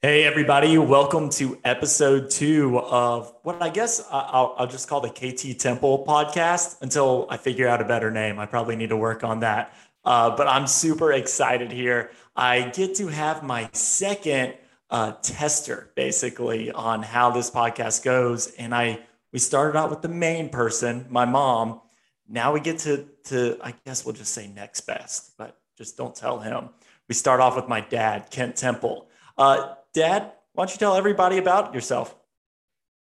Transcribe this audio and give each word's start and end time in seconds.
Hey, 0.00 0.22
everybody, 0.22 0.78
welcome 0.78 1.28
to 1.30 1.58
episode 1.64 2.30
two 2.30 2.78
of 2.78 3.34
what 3.42 3.60
I 3.60 3.68
guess 3.68 4.06
I'll, 4.12 4.54
I'll, 4.56 4.68
just 4.68 4.88
call 4.88 5.00
the 5.00 5.10
KT 5.10 5.58
Temple 5.58 6.04
podcast 6.06 6.80
until 6.82 7.26
I 7.28 7.36
figure 7.36 7.66
out 7.66 7.80
a 7.80 7.84
better 7.84 8.08
name. 8.08 8.38
I 8.38 8.46
probably 8.46 8.76
need 8.76 8.90
to 8.90 8.96
work 8.96 9.24
on 9.24 9.40
that. 9.40 9.74
Uh, 10.04 10.36
but 10.36 10.46
I'm 10.46 10.68
super 10.68 11.12
excited 11.12 11.72
here. 11.72 12.12
I 12.36 12.68
get 12.68 12.94
to 12.98 13.08
have 13.08 13.42
my 13.42 13.70
second 13.72 14.54
uh, 14.88 15.14
tester 15.20 15.90
basically 15.96 16.70
on 16.70 17.02
how 17.02 17.32
this 17.32 17.50
podcast 17.50 18.04
goes. 18.04 18.52
And 18.52 18.72
I 18.72 19.00
we 19.32 19.40
started 19.40 19.76
out 19.76 19.90
with 19.90 20.02
the 20.02 20.08
main 20.08 20.48
person, 20.48 21.06
my 21.10 21.24
mom. 21.24 21.80
Now 22.28 22.52
we 22.52 22.60
get 22.60 22.78
to 22.80 23.08
to 23.24 23.58
I 23.60 23.74
guess 23.84 24.04
we'll 24.04 24.14
just 24.14 24.32
say 24.32 24.46
next 24.46 24.82
best, 24.82 25.36
but 25.36 25.58
just 25.76 25.96
don't 25.96 26.14
tell 26.14 26.38
him. 26.38 26.68
We 27.08 27.16
start 27.16 27.40
off 27.40 27.56
with 27.56 27.66
my 27.66 27.80
dad, 27.80 28.30
Kent 28.30 28.54
Temple. 28.54 29.08
Uh, 29.36 29.74
Dad, 29.94 30.32
why 30.52 30.64
don't 30.64 30.72
you 30.72 30.78
tell 30.78 30.96
everybody 30.96 31.38
about 31.38 31.74
yourself? 31.74 32.14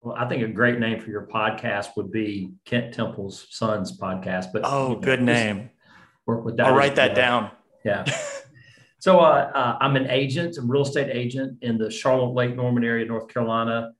Well, 0.02 0.16
I 0.18 0.28
think 0.30 0.44
a 0.44 0.48
great 0.48 0.80
name 0.80 1.00
for 1.02 1.10
your 1.10 1.28
podcast 1.28 1.98
would 1.98 2.12
be 2.12 2.54
Kent 2.64 2.94
Temple's 2.94 3.48
Sons 3.50 3.98
podcast. 3.98 4.48
But 4.54 4.62
oh, 4.64 4.90
you 4.90 4.96
know, 4.96 5.02
good 5.02 5.22
name. 5.22 5.70
Work 6.26 6.46
with 6.46 6.58
that. 6.58 6.68
I'll 6.68 6.76
write 6.76 6.96
that 6.96 7.16
down. 7.16 7.52
Yeah. 7.84 8.06
so 9.00 9.20
uh, 9.20 9.52
uh, 9.54 9.78
I'm 9.82 9.98
an 9.98 10.10
agent, 10.10 10.58
a 10.58 10.62
real 10.62 10.84
estate 10.84 11.10
agent 11.12 11.58
in 11.62 11.78
the 11.78 11.92
Charlotte 11.92 12.34
Lake 12.34 12.56
Norman 12.56 12.86
area, 12.86 13.06
North 13.06 13.28
Carolina. 13.28 13.92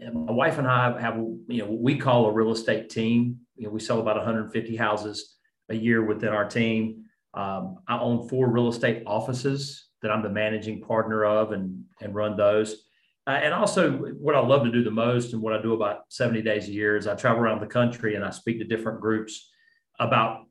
And 0.00 0.26
my 0.26 0.32
wife 0.32 0.58
and 0.58 0.66
I 0.66 1.00
have, 1.00 1.16
you 1.16 1.44
know, 1.62 1.66
what 1.66 1.80
we 1.80 1.96
call 1.96 2.26
a 2.26 2.32
real 2.32 2.50
estate 2.50 2.90
team. 2.90 3.38
You 3.54 3.66
know, 3.66 3.70
we 3.70 3.80
sell 3.80 4.00
about 4.00 4.16
150 4.16 4.74
houses 4.76 5.36
a 5.68 5.74
year 5.74 6.04
within 6.04 6.30
our 6.30 6.48
team. 6.48 7.04
Um, 7.34 7.78
I 7.86 7.98
own 7.98 8.28
four 8.28 8.48
real 8.48 8.68
estate 8.68 9.04
offices 9.06 9.86
that 10.06 10.14
I'm 10.14 10.22
the 10.22 10.30
managing 10.30 10.80
partner 10.80 11.24
of 11.24 11.50
and, 11.50 11.84
and 12.00 12.14
run 12.14 12.36
those. 12.36 12.84
Uh, 13.26 13.30
and 13.30 13.52
also, 13.52 13.90
what 13.90 14.36
I 14.36 14.38
love 14.38 14.62
to 14.62 14.70
do 14.70 14.84
the 14.84 14.90
most 14.90 15.32
and 15.32 15.42
what 15.42 15.52
I 15.52 15.60
do 15.60 15.74
about 15.74 16.02
70 16.10 16.42
days 16.42 16.68
a 16.68 16.72
year 16.72 16.96
is 16.96 17.08
I 17.08 17.16
travel 17.16 17.42
around 17.42 17.60
the 17.60 17.66
country 17.66 18.14
and 18.14 18.24
I 18.24 18.30
speak 18.30 18.60
to 18.60 18.64
different 18.64 19.00
groups 19.00 19.50
about 19.98 20.44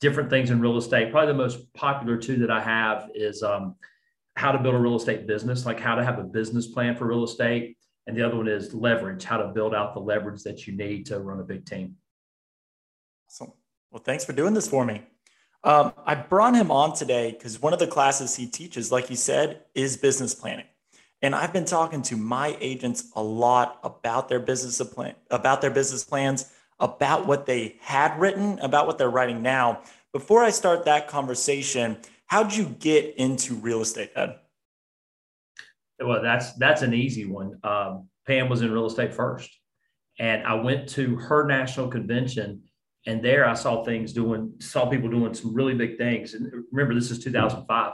different 0.00 0.28
things 0.28 0.50
in 0.50 0.60
real 0.60 0.76
estate. 0.76 1.12
Probably 1.12 1.32
the 1.32 1.38
most 1.38 1.72
popular 1.74 2.16
two 2.16 2.38
that 2.38 2.50
I 2.50 2.60
have 2.60 3.10
is 3.14 3.44
um, 3.44 3.76
how 4.34 4.50
to 4.50 4.58
build 4.58 4.74
a 4.74 4.78
real 4.78 4.96
estate 4.96 5.28
business, 5.28 5.64
like 5.64 5.78
how 5.78 5.94
to 5.94 6.04
have 6.04 6.18
a 6.18 6.24
business 6.24 6.66
plan 6.66 6.96
for 6.96 7.06
real 7.06 7.22
estate. 7.22 7.76
And 8.08 8.16
the 8.16 8.26
other 8.26 8.36
one 8.36 8.48
is 8.48 8.74
leverage, 8.74 9.22
how 9.22 9.36
to 9.36 9.48
build 9.48 9.72
out 9.72 9.94
the 9.94 10.00
leverage 10.00 10.42
that 10.42 10.66
you 10.66 10.76
need 10.76 11.06
to 11.06 11.20
run 11.20 11.38
a 11.38 11.44
big 11.44 11.64
team. 11.64 11.94
Awesome. 13.28 13.52
Well, 13.92 14.02
thanks 14.02 14.24
for 14.24 14.32
doing 14.32 14.52
this 14.52 14.68
for 14.68 14.84
me. 14.84 15.02
Um, 15.66 15.92
I 16.06 16.14
brought 16.14 16.54
him 16.54 16.70
on 16.70 16.94
today 16.94 17.32
because 17.32 17.60
one 17.60 17.72
of 17.72 17.80
the 17.80 17.88
classes 17.88 18.36
he 18.36 18.46
teaches, 18.46 18.92
like 18.92 19.10
you 19.10 19.16
said, 19.16 19.64
is 19.74 19.96
business 19.96 20.32
planning. 20.32 20.66
And 21.22 21.34
I've 21.34 21.52
been 21.52 21.64
talking 21.64 22.02
to 22.02 22.16
my 22.16 22.56
agents 22.60 23.10
a 23.16 23.22
lot 23.22 23.80
about 23.82 24.28
their 24.28 24.38
business 24.38 24.80
plan, 24.88 25.16
about 25.28 25.60
their 25.60 25.72
business 25.72 26.04
plans, 26.04 26.52
about 26.78 27.26
what 27.26 27.46
they 27.46 27.78
had 27.80 28.16
written, 28.20 28.60
about 28.60 28.86
what 28.86 28.96
they're 28.96 29.10
writing 29.10 29.42
now. 29.42 29.80
Before 30.12 30.44
I 30.44 30.50
start 30.50 30.84
that 30.84 31.08
conversation, 31.08 31.98
how'd 32.26 32.54
you 32.54 32.66
get 32.66 33.16
into 33.16 33.54
real 33.54 33.80
estate, 33.80 34.12
Ed? 34.14 34.36
Well, 35.98 36.22
that's 36.22 36.52
that's 36.52 36.82
an 36.82 36.94
easy 36.94 37.24
one. 37.24 37.58
Um, 37.64 38.08
Pam 38.24 38.48
was 38.48 38.62
in 38.62 38.70
real 38.70 38.86
estate 38.86 39.12
first, 39.12 39.50
and 40.20 40.46
I 40.46 40.54
went 40.54 40.88
to 40.90 41.16
her 41.16 41.44
national 41.44 41.88
convention 41.88 42.62
and 43.06 43.22
there 43.22 43.48
I 43.48 43.54
saw 43.54 43.84
things 43.84 44.12
doing, 44.12 44.52
saw 44.58 44.86
people 44.86 45.08
doing 45.08 45.32
some 45.32 45.54
really 45.54 45.74
big 45.74 45.96
things. 45.96 46.34
And 46.34 46.52
remember, 46.72 46.94
this 46.94 47.10
is 47.10 47.22
2005. 47.22 47.92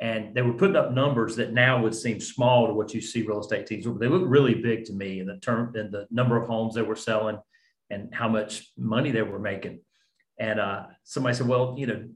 And 0.00 0.34
they 0.34 0.42
were 0.42 0.54
putting 0.54 0.76
up 0.76 0.92
numbers 0.92 1.36
that 1.36 1.52
now 1.52 1.82
would 1.82 1.94
seem 1.94 2.20
small 2.20 2.66
to 2.66 2.72
what 2.72 2.94
you 2.94 3.00
see 3.00 3.22
real 3.22 3.40
estate 3.40 3.66
teams. 3.66 3.84
But 3.84 4.00
they 4.00 4.08
look 4.08 4.22
really 4.24 4.54
big 4.54 4.84
to 4.86 4.92
me 4.92 5.20
in 5.20 5.26
the 5.26 5.38
term 5.38 5.76
in 5.76 5.90
the 5.90 6.06
number 6.10 6.40
of 6.40 6.48
homes 6.48 6.74
they 6.74 6.82
were 6.82 6.96
selling 6.96 7.38
and 7.90 8.14
how 8.14 8.28
much 8.28 8.70
money 8.76 9.10
they 9.10 9.22
were 9.22 9.40
making. 9.40 9.80
And 10.38 10.60
uh, 10.60 10.86
somebody 11.04 11.36
said, 11.36 11.48
well, 11.48 11.74
you 11.76 11.86
know, 11.86 12.08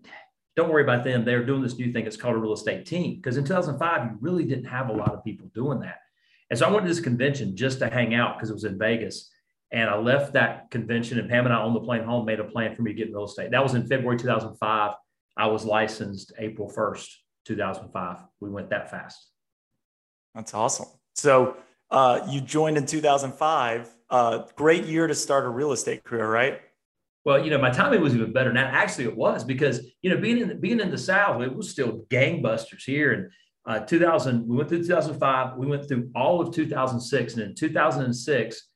don't 0.54 0.70
worry 0.70 0.84
about 0.84 1.02
them. 1.04 1.24
They're 1.24 1.44
doing 1.44 1.62
this 1.62 1.76
new 1.76 1.92
thing. 1.92 2.06
It's 2.06 2.16
called 2.16 2.36
a 2.36 2.38
real 2.38 2.52
estate 2.52 2.86
team. 2.86 3.16
Because 3.16 3.36
in 3.36 3.44
2005, 3.44 4.04
you 4.04 4.18
really 4.20 4.44
didn't 4.44 4.66
have 4.66 4.88
a 4.88 4.92
lot 4.92 5.12
of 5.12 5.24
people 5.24 5.50
doing 5.54 5.80
that. 5.80 5.98
And 6.50 6.58
so 6.58 6.66
I 6.66 6.70
went 6.70 6.84
to 6.84 6.88
this 6.88 7.00
convention 7.00 7.56
just 7.56 7.78
to 7.80 7.88
hang 7.88 8.14
out 8.14 8.36
because 8.36 8.50
it 8.50 8.54
was 8.54 8.64
in 8.64 8.78
Vegas. 8.78 9.31
And 9.72 9.88
I 9.88 9.96
left 9.96 10.34
that 10.34 10.70
convention, 10.70 11.18
and 11.18 11.30
Pam 11.30 11.46
and 11.46 11.54
I 11.54 11.56
on 11.56 11.72
the 11.72 11.80
plane 11.80 12.04
home 12.04 12.26
made 12.26 12.40
a 12.40 12.44
plan 12.44 12.74
for 12.76 12.82
me 12.82 12.92
to 12.92 12.96
get 12.96 13.08
in 13.08 13.14
real 13.14 13.24
estate. 13.24 13.50
That 13.50 13.62
was 13.62 13.74
in 13.74 13.86
February 13.86 14.18
2005. 14.18 14.94
I 15.36 15.46
was 15.46 15.64
licensed 15.64 16.32
April 16.38 16.70
1st, 16.70 17.08
2005. 17.46 18.18
We 18.40 18.50
went 18.50 18.68
that 18.68 18.90
fast. 18.90 19.30
That's 20.34 20.52
awesome. 20.52 20.88
So 21.14 21.56
uh, 21.90 22.26
you 22.28 22.42
joined 22.42 22.76
in 22.76 22.84
2005. 22.84 23.90
Uh, 24.10 24.42
great 24.56 24.84
year 24.84 25.06
to 25.06 25.14
start 25.14 25.46
a 25.46 25.48
real 25.48 25.72
estate 25.72 26.04
career, 26.04 26.30
right? 26.30 26.60
Well, 27.24 27.42
you 27.42 27.50
know, 27.50 27.58
my 27.58 27.70
timing 27.70 28.02
was 28.02 28.14
even 28.14 28.32
better 28.32 28.52
now. 28.52 28.66
Actually, 28.66 29.04
it 29.04 29.16
was 29.16 29.42
because 29.42 29.86
you 30.02 30.10
know, 30.10 30.18
being 30.18 30.38
in 30.38 30.60
being 30.60 30.80
in 30.80 30.90
the 30.90 30.98
South, 30.98 31.40
it 31.40 31.54
was 31.54 31.70
still 31.70 32.04
gangbusters 32.10 32.82
here. 32.84 33.12
And 33.12 33.30
uh, 33.64 33.86
2000, 33.86 34.46
we 34.46 34.56
went 34.56 34.68
through 34.68 34.82
2005. 34.82 35.56
We 35.56 35.66
went 35.66 35.88
through 35.88 36.10
all 36.14 36.40
of 36.40 36.52
2006, 36.52 37.34
and 37.34 37.42
in 37.42 37.54
2006 37.54 38.68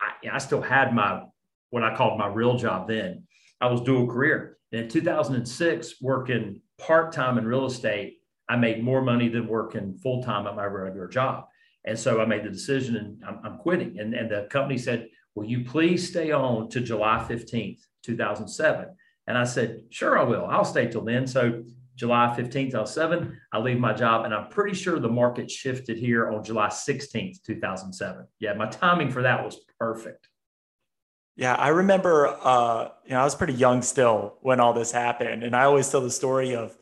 I, 0.00 0.36
I 0.36 0.38
still 0.38 0.62
had 0.62 0.94
my 0.94 1.22
what 1.70 1.84
I 1.84 1.94
called 1.96 2.18
my 2.18 2.26
real 2.26 2.56
job 2.56 2.88
then. 2.88 3.24
I 3.60 3.68
was 3.68 3.80
dual 3.82 4.06
career. 4.06 4.58
And 4.72 4.82
in 4.82 4.88
2006, 4.88 5.94
working 6.00 6.60
part 6.78 7.12
time 7.12 7.38
in 7.38 7.46
real 7.46 7.66
estate, 7.66 8.18
I 8.48 8.56
made 8.56 8.82
more 8.82 9.02
money 9.02 9.28
than 9.28 9.46
working 9.46 9.94
full 10.02 10.22
time 10.22 10.46
at 10.46 10.56
my 10.56 10.64
regular 10.64 11.08
job. 11.08 11.44
And 11.84 11.98
so 11.98 12.20
I 12.20 12.26
made 12.26 12.44
the 12.44 12.50
decision 12.50 12.96
and 12.96 13.24
I'm, 13.26 13.40
I'm, 13.44 13.58
quitting. 13.58 13.98
And, 13.98 14.14
and 14.14 14.30
the 14.30 14.48
company 14.50 14.78
said, 14.78 15.08
Will 15.34 15.44
you 15.44 15.64
please 15.64 16.08
stay 16.08 16.32
on 16.32 16.68
to 16.70 16.80
July 16.80 17.24
15th, 17.28 17.80
2007? 18.02 18.86
And 19.28 19.38
I 19.38 19.44
said, 19.44 19.82
Sure, 19.90 20.18
I 20.18 20.24
will. 20.24 20.46
I'll 20.46 20.64
stay 20.64 20.88
till 20.88 21.04
then. 21.04 21.26
So 21.26 21.62
July 21.94 22.34
15th, 22.36 22.88
07, 22.88 23.38
I 23.52 23.58
leave 23.58 23.78
my 23.78 23.92
job. 23.92 24.24
And 24.24 24.34
I'm 24.34 24.48
pretty 24.48 24.74
sure 24.74 24.98
the 24.98 25.08
market 25.08 25.50
shifted 25.50 25.98
here 25.98 26.30
on 26.30 26.42
July 26.42 26.68
16th, 26.68 27.42
2007. 27.44 28.26
Yeah, 28.40 28.54
my 28.54 28.66
timing 28.66 29.10
for 29.10 29.22
that 29.22 29.44
was 29.44 29.58
perfect. 29.80 30.28
Yeah, 31.36 31.54
I 31.54 31.68
remember, 31.68 32.28
uh, 32.28 32.90
you 33.04 33.12
know, 33.12 33.20
I 33.20 33.24
was 33.24 33.34
pretty 33.34 33.54
young 33.54 33.82
still 33.82 34.36
when 34.42 34.60
all 34.60 34.74
this 34.74 34.92
happened. 34.92 35.42
And 35.42 35.56
I 35.56 35.64
always 35.64 35.88
tell 35.88 36.02
the 36.02 36.10
story 36.10 36.54
of, 36.54 36.76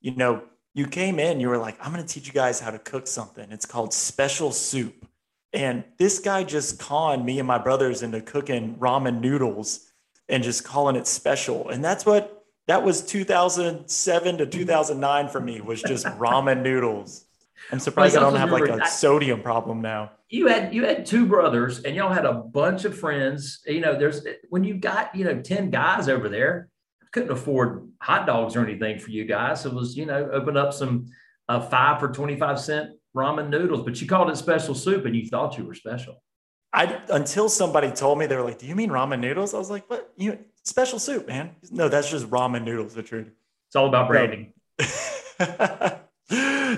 you 0.00 0.14
know, 0.14 0.44
you 0.72 0.86
came 0.86 1.18
in, 1.18 1.40
you 1.40 1.48
were 1.48 1.58
like, 1.58 1.76
I'm 1.84 1.92
going 1.92 2.04
to 2.04 2.08
teach 2.12 2.26
you 2.26 2.32
guys 2.32 2.60
how 2.60 2.70
to 2.70 2.78
cook 2.78 3.06
something. 3.06 3.50
It's 3.50 3.66
called 3.66 3.92
special 3.92 4.52
soup. 4.52 5.06
And 5.52 5.84
this 5.98 6.18
guy 6.18 6.44
just 6.44 6.80
conned 6.80 7.24
me 7.24 7.38
and 7.38 7.46
my 7.46 7.58
brothers 7.58 8.02
into 8.02 8.20
cooking 8.20 8.76
ramen 8.76 9.20
noodles 9.20 9.90
and 10.28 10.42
just 10.42 10.64
calling 10.64 10.96
it 10.96 11.06
special. 11.06 11.68
And 11.68 11.84
that's 11.84 12.04
what 12.06 12.44
that 12.66 12.82
was 12.82 13.02
2007 13.02 14.38
to 14.38 14.46
2009 14.46 15.28
for 15.28 15.40
me 15.40 15.60
was 15.60 15.82
just 15.82 16.06
ramen 16.18 16.62
noodles. 16.62 17.24
I'm 17.72 17.78
surprised 17.78 18.16
I 18.16 18.20
don't 18.20 18.36
have 18.36 18.50
like 18.50 18.68
a 18.68 18.82
I, 18.82 18.86
sodium 18.86 19.42
problem 19.42 19.80
now. 19.80 20.12
You 20.28 20.48
had 20.48 20.74
you 20.74 20.84
had 20.84 21.06
two 21.06 21.26
brothers 21.26 21.82
and 21.82 21.94
y'all 21.96 22.12
had 22.12 22.26
a 22.26 22.34
bunch 22.34 22.84
of 22.84 22.96
friends. 22.96 23.60
You 23.66 23.80
know, 23.80 23.98
there's 23.98 24.26
when 24.50 24.64
you 24.64 24.74
got, 24.74 25.14
you 25.14 25.24
know, 25.24 25.40
10 25.40 25.70
guys 25.70 26.08
over 26.08 26.28
there, 26.28 26.68
couldn't 27.12 27.30
afford 27.30 27.88
hot 28.00 28.26
dogs 28.26 28.56
or 28.56 28.64
anything 28.64 28.98
for 28.98 29.10
you 29.10 29.24
guys. 29.24 29.64
It 29.64 29.72
was, 29.72 29.96
you 29.96 30.04
know, 30.04 30.28
open 30.32 30.56
up 30.56 30.72
some 30.72 31.06
uh, 31.48 31.60
five 31.60 32.00
for 32.00 32.08
25 32.08 32.60
cent 32.60 32.90
ramen 33.16 33.48
noodles, 33.48 33.84
but 33.84 34.00
you 34.00 34.08
called 34.08 34.30
it 34.30 34.36
special 34.36 34.74
soup 34.74 35.04
and 35.06 35.14
you 35.14 35.26
thought 35.28 35.56
you 35.56 35.64
were 35.64 35.74
special. 35.74 36.22
I 36.72 37.00
until 37.10 37.48
somebody 37.48 37.92
told 37.92 38.18
me 38.18 38.26
they 38.26 38.36
were 38.36 38.42
like, 38.42 38.58
"Do 38.58 38.66
you 38.66 38.74
mean 38.74 38.90
ramen 38.90 39.20
noodles?" 39.20 39.54
I 39.54 39.58
was 39.58 39.70
like, 39.70 39.88
"What? 39.88 40.12
You 40.16 40.38
special 40.64 40.98
soup, 40.98 41.28
man. 41.28 41.54
No, 41.70 41.88
that's 41.88 42.10
just 42.10 42.28
ramen 42.28 42.64
noodles, 42.64 42.96
Richard. 42.96 43.30
It's 43.68 43.76
all 43.76 43.86
about 43.86 44.08
branding. 44.08 44.52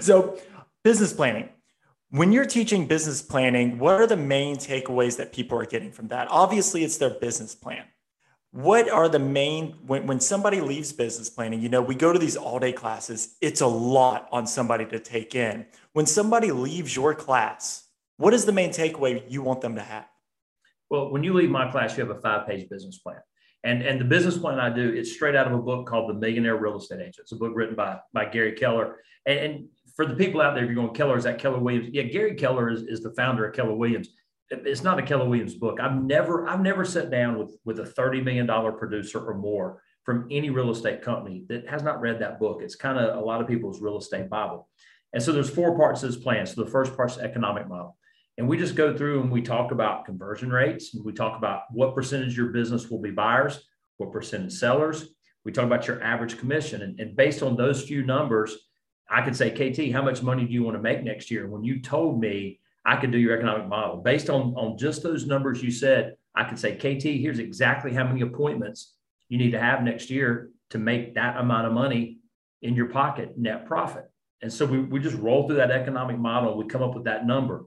so, 0.02 0.38
business 0.86 1.12
planning. 1.12 1.48
When 2.10 2.30
you're 2.30 2.46
teaching 2.46 2.86
business 2.86 3.20
planning, 3.20 3.80
what 3.80 4.00
are 4.00 4.06
the 4.06 4.16
main 4.16 4.54
takeaways 4.54 5.16
that 5.16 5.32
people 5.32 5.58
are 5.58 5.66
getting 5.66 5.90
from 5.90 6.06
that? 6.08 6.28
Obviously, 6.30 6.84
it's 6.84 6.96
their 6.96 7.10
business 7.10 7.56
plan. 7.56 7.86
What 8.52 8.88
are 8.88 9.08
the 9.08 9.18
main, 9.18 9.72
when, 9.84 10.06
when 10.06 10.20
somebody 10.20 10.60
leaves 10.60 10.92
business 10.92 11.28
planning, 11.28 11.60
you 11.60 11.68
know, 11.68 11.82
we 11.82 11.96
go 11.96 12.12
to 12.12 12.20
these 12.20 12.36
all 12.36 12.60
day 12.60 12.70
classes, 12.70 13.34
it's 13.40 13.62
a 13.62 13.66
lot 13.66 14.28
on 14.30 14.46
somebody 14.46 14.86
to 14.86 15.00
take 15.00 15.34
in. 15.34 15.66
When 15.92 16.06
somebody 16.06 16.52
leaves 16.52 16.94
your 16.94 17.16
class, 17.16 17.88
what 18.16 18.32
is 18.32 18.44
the 18.44 18.52
main 18.52 18.70
takeaway 18.70 19.24
you 19.28 19.42
want 19.42 19.62
them 19.62 19.74
to 19.74 19.82
have? 19.82 20.06
Well, 20.88 21.10
when 21.10 21.24
you 21.24 21.32
leave 21.34 21.50
my 21.50 21.68
class, 21.68 21.98
you 21.98 22.06
have 22.06 22.16
a 22.16 22.20
five 22.20 22.46
page 22.46 22.68
business 22.68 22.98
plan. 22.98 23.18
And, 23.64 23.82
and 23.82 24.00
the 24.00 24.04
business 24.04 24.38
plan 24.38 24.60
I 24.60 24.72
do 24.72 24.88
is 24.88 25.12
straight 25.12 25.34
out 25.34 25.48
of 25.48 25.52
a 25.52 25.60
book 25.60 25.88
called 25.88 26.08
The 26.08 26.14
Millionaire 26.14 26.56
Real 26.56 26.78
Estate 26.78 27.00
Agent. 27.00 27.16
It's 27.22 27.32
a 27.32 27.36
book 27.36 27.50
written 27.56 27.74
by, 27.74 27.98
by 28.12 28.26
Gary 28.26 28.52
Keller. 28.52 28.98
And, 29.26 29.38
and 29.40 29.68
for 29.96 30.06
the 30.06 30.14
people 30.14 30.43
out 30.43 30.54
there, 30.54 30.64
if 30.64 30.70
you're 30.70 30.76
going, 30.76 30.94
Keller, 30.94 31.16
is 31.16 31.25
that 31.25 31.38
Keller 31.38 31.58
Williams? 31.58 31.88
Yeah, 31.90 32.02
Gary 32.02 32.34
Keller 32.34 32.70
is, 32.70 32.82
is 32.82 33.00
the 33.00 33.12
founder 33.12 33.46
of 33.46 33.54
Keller 33.54 33.75
Williams. 33.75 34.10
It's 34.50 34.84
not 34.84 34.98
a 34.98 35.02
Keller 35.02 35.28
Williams 35.28 35.54
book. 35.54 35.81
I've 35.81 36.00
never, 36.00 36.46
I've 36.46 36.60
never 36.60 36.84
sat 36.84 37.10
down 37.10 37.38
with, 37.38 37.56
with 37.64 37.81
a 37.81 37.84
$30 37.84 38.22
million 38.22 38.46
producer 38.46 39.19
or 39.19 39.34
more 39.34 39.82
from 40.04 40.28
any 40.31 40.50
real 40.50 40.70
estate 40.70 41.02
company 41.02 41.44
that 41.48 41.69
has 41.69 41.82
not 41.82 42.00
read 42.00 42.20
that 42.20 42.38
book. 42.38 42.60
It's 42.62 42.76
kind 42.76 42.98
of 42.98 43.16
a 43.16 43.20
lot 43.20 43.40
of 43.40 43.48
people's 43.48 43.81
real 43.81 43.98
estate 43.98 44.28
Bible. 44.28 44.69
And 45.12 45.22
so 45.22 45.32
there's 45.32 45.50
four 45.50 45.76
parts 45.76 46.02
to 46.02 46.08
this 46.08 46.16
plan. 46.16 46.46
So 46.46 46.62
the 46.62 46.70
first 46.70 46.94
part's 46.94 47.16
the 47.16 47.25
economic 47.25 47.66
model. 47.66 47.96
And 48.38 48.46
we 48.46 48.58
just 48.58 48.76
go 48.76 48.94
through 48.94 49.22
and 49.22 49.32
we 49.32 49.40
talk 49.40 49.72
about 49.72 50.04
conversion 50.04 50.50
rates. 50.50 50.94
And 50.94 51.04
we 51.04 51.12
talk 51.12 51.38
about 51.38 51.62
what 51.72 51.94
percentage 51.94 52.32
of 52.32 52.37
your 52.37 52.48
business 52.48 52.90
will 52.90 53.00
be 53.00 53.10
buyers, 53.10 53.66
what 53.96 54.12
percentage 54.12 54.52
sellers. 54.52 55.08
We 55.44 55.52
talk 55.52 55.64
about 55.64 55.88
your 55.88 56.02
average 56.02 56.38
commission. 56.38 56.82
And, 56.82 57.00
and 57.00 57.16
based 57.16 57.43
on 57.43 57.56
those 57.56 57.82
few 57.82 58.04
numbers, 58.04 58.56
I 59.08 59.23
could 59.23 59.37
say, 59.37 59.50
KT, 59.50 59.93
how 59.93 60.03
much 60.03 60.23
money 60.23 60.44
do 60.44 60.53
you 60.53 60.62
want 60.62 60.76
to 60.76 60.82
make 60.82 61.03
next 61.03 61.31
year? 61.31 61.47
When 61.47 61.64
you 61.64 61.81
told 61.81 62.20
me 62.20 62.61
I 62.85 62.97
could 62.97 63.12
do 63.12 63.19
your 63.19 63.37
economic 63.37 63.69
model 63.69 63.99
based 63.99 64.31
on, 64.31 64.55
on 64.56 64.79
just 64.79 65.03
those 65.03 65.26
numbers 65.26 65.62
you 65.62 65.70
said, 65.70 66.17
I 66.35 66.44
could 66.44 66.58
say, 66.58 66.76
KT, 66.76 67.05
here's 67.05 67.38
exactly 67.38 67.93
how 67.93 68.05
many 68.05 68.20
appointments 68.20 68.94
you 69.29 69.38
need 69.38 69.53
to 69.53 69.61
have 69.61 69.82
next 69.82 70.11
year 70.11 70.50
to 70.70 70.79
make 70.79 71.14
that 71.14 71.37
amount 71.37 71.67
of 71.67 71.73
money 71.73 72.19
in 72.62 72.75
your 72.75 72.87
pocket, 72.87 73.38
net 73.38 73.67
profit. 73.67 74.11
And 74.43 74.53
so 74.53 74.67
we, 74.67 74.81
we 74.81 75.00
just 75.00 75.17
roll 75.17 75.47
through 75.47 75.56
that 75.56 75.70
economic 75.70 76.19
model. 76.19 76.56
We 76.56 76.67
come 76.67 76.82
up 76.82 76.94
with 76.94 77.05
that 77.05 77.26
number. 77.26 77.64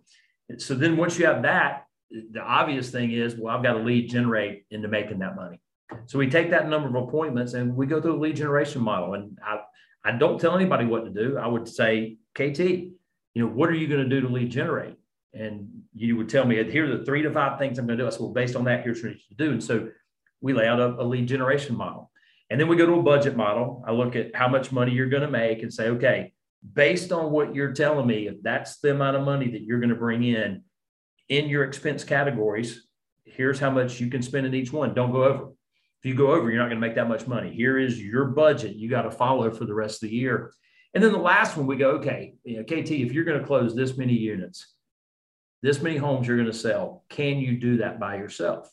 So 0.58 0.76
then 0.76 0.98
once 0.98 1.18
you 1.18 1.26
have 1.26 1.44
that, 1.44 1.86
the 2.12 2.42
obvious 2.42 2.90
thing 2.90 3.12
is, 3.12 3.36
well, 3.36 3.56
I've 3.56 3.64
got 3.64 3.74
to 3.74 3.80
lead 3.80 4.10
generate 4.10 4.66
into 4.72 4.88
making 4.88 5.20
that 5.20 5.36
money. 5.36 5.60
So 6.06 6.20
we 6.20 6.30
take 6.30 6.52
that 6.52 6.68
number 6.68 6.88
of 6.88 7.08
appointments 7.08 7.54
and 7.54 7.76
we 7.76 7.88
go 7.88 8.02
through 8.02 8.14
the 8.14 8.18
lead 8.20 8.36
generation 8.36 8.82
model. 8.82 9.16
And 9.16 9.38
I, 9.44 9.60
I 10.04 10.12
don't 10.12 10.40
tell 10.40 10.56
anybody 10.56 10.86
what 10.86 11.06
to 11.06 11.12
do. 11.12 11.38
I 11.38 11.48
would 11.48 11.68
say, 11.68 12.18
KT, 12.36 12.60
you 12.60 12.96
know, 13.36 13.48
what 13.48 13.70
are 13.70 13.76
you 13.76 13.88
going 13.88 14.04
to 14.04 14.10
do 14.10 14.22
to 14.22 14.34
lead 14.34 14.52
generate? 14.52 14.96
And 15.34 15.70
you 15.94 16.16
would 16.18 16.30
tell 16.30 16.46
me, 16.46 16.64
here 16.72 16.86
are 16.86 16.98
the 16.98 17.06
three 17.06 17.22
to 17.22 17.32
five 17.32 17.60
things 17.60 17.78
I'm 17.78 17.86
going 17.86 17.98
to 17.98 18.04
do. 18.04 18.08
I 18.08 18.12
said, 18.12 18.22
well, 18.22 18.32
based 18.32 18.56
on 18.56 18.64
that, 18.66 18.84
here's 18.84 19.04
what 19.04 19.12
you 19.12 19.18
need 19.18 19.38
to 19.38 19.46
do. 19.46 19.52
And 19.52 19.64
so 19.64 19.90
we 20.42 20.54
lay 20.54 20.68
out 20.68 20.80
a, 20.80 21.02
a 21.02 21.04
lead 21.04 21.28
generation 21.28 21.76
model. 21.76 22.12
And 22.50 22.60
then 22.60 22.68
we 22.68 22.78
go 22.78 22.86
to 22.86 22.94
a 22.94 23.04
budget 23.04 23.36
model. 23.36 23.84
I 23.88 23.92
look 23.92 24.16
at 24.16 24.36
how 24.36 24.48
much 24.48 24.72
money 24.72 24.92
you're 24.92 25.10
going 25.10 25.22
to 25.22 25.30
make 25.30 25.62
and 25.62 25.72
say, 25.72 25.90
okay, 25.90 26.34
based 26.74 27.12
on 27.12 27.32
what 27.32 27.54
you're 27.54 27.74
telling 27.74 28.08
me, 28.08 28.28
if 28.28 28.42
that's 28.42 28.80
the 28.80 28.92
amount 28.92 29.18
of 29.18 29.24
money 29.24 29.52
that 29.52 29.62
you're 29.62 29.80
going 29.80 29.92
to 29.92 29.96
bring 29.96 30.24
in 30.24 30.64
in 31.28 31.48
your 31.48 31.64
expense 31.64 32.04
categories, 32.04 32.88
here's 33.24 33.60
how 33.60 33.70
much 33.70 34.00
you 34.00 34.10
can 34.10 34.24
spend 34.24 34.48
in 34.48 34.56
each 34.56 34.74
one. 34.74 34.94
Don't 34.96 35.12
go 35.12 35.24
over. 35.24 35.52
If 36.02 36.10
you 36.10 36.16
go 36.16 36.32
over, 36.32 36.50
you're 36.50 36.60
not 36.60 36.70
going 36.70 36.82
to 36.82 36.88
make 36.88 36.96
that 36.96 37.10
much 37.10 37.28
money. 37.28 37.54
Here 37.54 37.78
is 37.78 38.02
your 38.02 38.26
budget 38.26 38.76
you 38.76 38.90
got 38.90 39.02
to 39.02 39.12
follow 39.12 39.52
for 39.52 39.66
the 39.66 39.74
rest 39.74 40.02
of 40.02 40.10
the 40.10 40.16
year. 40.16 40.54
And 40.94 41.04
then 41.04 41.12
the 41.12 41.18
last 41.18 41.58
one, 41.58 41.68
we 41.68 41.76
go, 41.76 41.92
okay, 41.92 42.36
you 42.44 42.58
know, 42.58 42.64
KT, 42.64 42.92
if 42.92 43.12
you're 43.12 43.26
going 43.26 43.40
to 43.40 43.46
close 43.46 43.76
this 43.76 43.98
many 43.98 44.14
units, 44.14 44.76
this 45.62 45.82
many 45.82 45.98
homes 45.98 46.28
you're 46.28 46.38
going 46.38 46.52
to 46.52 46.58
sell, 46.58 47.04
can 47.10 47.40
you 47.40 47.60
do 47.60 47.78
that 47.78 48.00
by 48.00 48.16
yourself? 48.16 48.72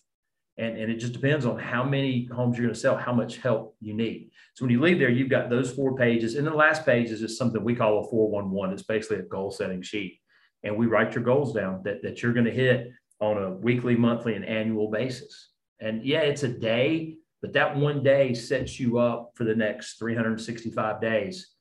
And, 0.56 0.78
and 0.78 0.90
it 0.90 0.96
just 0.96 1.12
depends 1.12 1.44
on 1.44 1.58
how 1.58 1.84
many 1.84 2.26
homes 2.32 2.56
you're 2.56 2.67
going 2.67 2.75
to 2.75 2.81
sell, 2.81 2.96
how 2.96 3.12
much 3.12 3.38
help 3.38 3.76
you 3.81 3.93
need. 3.93 4.31
So 4.55 4.64
when 4.64 4.72
you 4.72 4.81
leave 4.81 4.99
there, 4.99 5.11
you've 5.11 5.29
got 5.29 5.50
those 5.50 5.72
four 5.72 5.96
pages. 5.96 6.37
And 6.37 6.46
the 6.46 6.55
last 6.55 6.87
page 6.87 7.11
is 7.11 7.20
just 7.20 7.37
something 7.37 7.62
we 7.62 7.75
call 7.75 7.99
a 7.99 8.08
411. 8.08 8.72
It's 8.72 8.82
basically 8.84 9.19
a 9.19 9.22
goal 9.22 9.50
setting 9.50 9.82
sheet. 9.82 10.20
And 10.62 10.76
we 10.76 10.87
write 10.87 11.14
your 11.14 11.25
goals 11.25 11.52
down 11.52 11.82
that, 11.84 12.02
that 12.02 12.22
you're 12.22 12.32
going 12.32 12.46
to 12.46 12.52
hit 12.52 12.90
on 13.20 13.43
a 13.43 13.50
weekly, 13.50 13.96
monthly, 13.96 14.34
and 14.34 14.44
annual 14.44 14.90
basis. 14.90 15.50
And 15.81 16.05
yeah, 16.05 16.20
it's 16.20 16.43
a 16.43 16.49
day, 16.49 17.17
but 17.43 17.52
that 17.52 17.76
one 17.76 18.02
day 18.02 18.34
sets 18.34 18.81
you 18.81 18.99
up 18.99 19.32
for 19.34 19.44
the 19.44 19.55
next 19.55 19.99
365 19.99 21.00
days. 21.00 21.55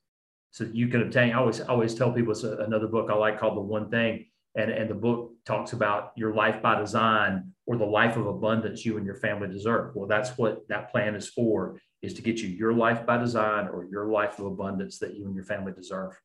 So 0.50 0.64
you 0.72 0.88
can 0.88 1.02
obtain. 1.02 1.32
I 1.32 1.38
always, 1.38 1.60
always 1.60 1.94
tell 1.94 2.12
people 2.12 2.32
it's 2.32 2.44
a, 2.44 2.56
another 2.58 2.86
book 2.86 3.10
I 3.10 3.14
like 3.14 3.38
called 3.38 3.56
The 3.56 3.62
One 3.62 3.90
Thing. 3.90 4.26
And, 4.54 4.70
and 4.70 4.88
the 4.88 4.94
book 4.94 5.32
talks 5.44 5.74
about 5.74 6.12
your 6.16 6.34
life 6.34 6.62
by 6.62 6.80
design 6.80 7.52
or 7.66 7.76
the 7.76 7.84
life 7.84 8.16
of 8.16 8.26
abundance 8.26 8.86
you 8.86 8.96
and 8.96 9.04
your 9.04 9.16
family 9.16 9.48
deserve. 9.48 9.94
Well, 9.94 10.08
that's 10.08 10.38
what 10.38 10.66
that 10.68 10.90
plan 10.90 11.14
is 11.14 11.28
for, 11.28 11.78
is 12.00 12.14
to 12.14 12.22
get 12.22 12.38
you 12.38 12.48
your 12.48 12.72
life 12.72 13.04
by 13.04 13.18
design 13.18 13.68
or 13.68 13.84
your 13.84 14.06
life 14.06 14.38
of 14.38 14.46
abundance 14.46 14.98
that 15.00 15.14
you 15.14 15.26
and 15.26 15.34
your 15.34 15.44
family 15.44 15.72
deserve. 15.72 16.18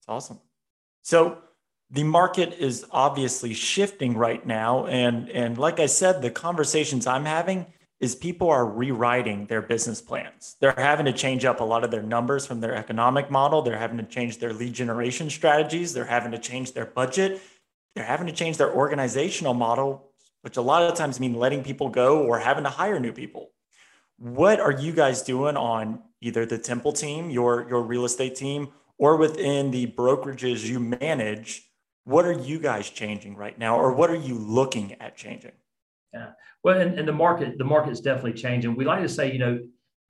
It's 0.00 0.08
awesome. 0.08 0.40
So 1.02 1.38
the 1.90 2.04
market 2.04 2.54
is 2.58 2.86
obviously 2.92 3.52
shifting 3.52 4.16
right 4.16 4.46
now. 4.46 4.86
And, 4.86 5.28
and 5.30 5.58
like 5.58 5.80
I 5.80 5.86
said, 5.86 6.22
the 6.22 6.30
conversations 6.30 7.06
I'm 7.06 7.24
having 7.24 7.66
is 7.98 8.14
people 8.14 8.48
are 8.48 8.64
rewriting 8.64 9.46
their 9.46 9.60
business 9.60 10.00
plans. 10.00 10.56
They're 10.60 10.74
having 10.76 11.06
to 11.06 11.12
change 11.12 11.44
up 11.44 11.60
a 11.60 11.64
lot 11.64 11.84
of 11.84 11.90
their 11.90 12.02
numbers 12.02 12.46
from 12.46 12.60
their 12.60 12.74
economic 12.74 13.30
model. 13.30 13.60
They're 13.60 13.76
having 13.76 13.98
to 13.98 14.04
change 14.04 14.38
their 14.38 14.52
lead 14.52 14.72
generation 14.72 15.28
strategies. 15.28 15.92
They're 15.92 16.04
having 16.04 16.32
to 16.32 16.38
change 16.38 16.72
their 16.72 16.86
budget. 16.86 17.42
They're 17.94 18.04
having 18.04 18.28
to 18.28 18.32
change 18.32 18.56
their 18.56 18.72
organizational 18.72 19.52
model, 19.52 20.12
which 20.42 20.56
a 20.56 20.62
lot 20.62 20.84
of 20.84 20.96
times 20.96 21.20
mean 21.20 21.34
letting 21.34 21.62
people 21.62 21.88
go 21.88 22.22
or 22.22 22.38
having 22.38 22.64
to 22.64 22.70
hire 22.70 23.00
new 23.00 23.12
people. 23.12 23.50
What 24.16 24.60
are 24.60 24.72
you 24.72 24.92
guys 24.92 25.22
doing 25.22 25.56
on 25.56 26.02
either 26.20 26.46
the 26.46 26.58
Temple 26.58 26.92
team, 26.92 27.30
your, 27.30 27.68
your 27.68 27.82
real 27.82 28.04
estate 28.04 28.36
team, 28.36 28.68
or 28.96 29.16
within 29.16 29.72
the 29.72 29.88
brokerages 29.88 30.66
you 30.66 30.78
manage 30.78 31.69
what 32.04 32.24
are 32.24 32.32
you 32.32 32.58
guys 32.58 32.88
changing 32.88 33.36
right 33.36 33.58
now, 33.58 33.76
or 33.76 33.92
what 33.92 34.10
are 34.10 34.16
you 34.16 34.34
looking 34.34 34.94
at 35.00 35.16
changing? 35.16 35.52
Yeah, 36.12 36.30
well, 36.64 36.80
and, 36.80 36.98
and 36.98 37.06
the 37.06 37.12
market, 37.12 37.58
the 37.58 37.64
market 37.64 37.90
is 37.90 38.00
definitely 38.00 38.34
changing. 38.34 38.74
We 38.74 38.84
like 38.84 39.02
to 39.02 39.08
say, 39.08 39.32
you 39.32 39.38
know, 39.38 39.60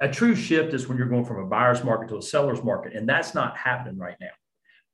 a 0.00 0.08
true 0.08 0.34
shift 0.34 0.72
is 0.72 0.88
when 0.88 0.96
you're 0.96 1.08
going 1.08 1.26
from 1.26 1.40
a 1.40 1.46
buyer's 1.46 1.84
market 1.84 2.08
to 2.08 2.18
a 2.18 2.22
seller's 2.22 2.64
market, 2.64 2.94
and 2.94 3.08
that's 3.08 3.34
not 3.34 3.56
happening 3.56 3.98
right 3.98 4.16
now. 4.20 4.30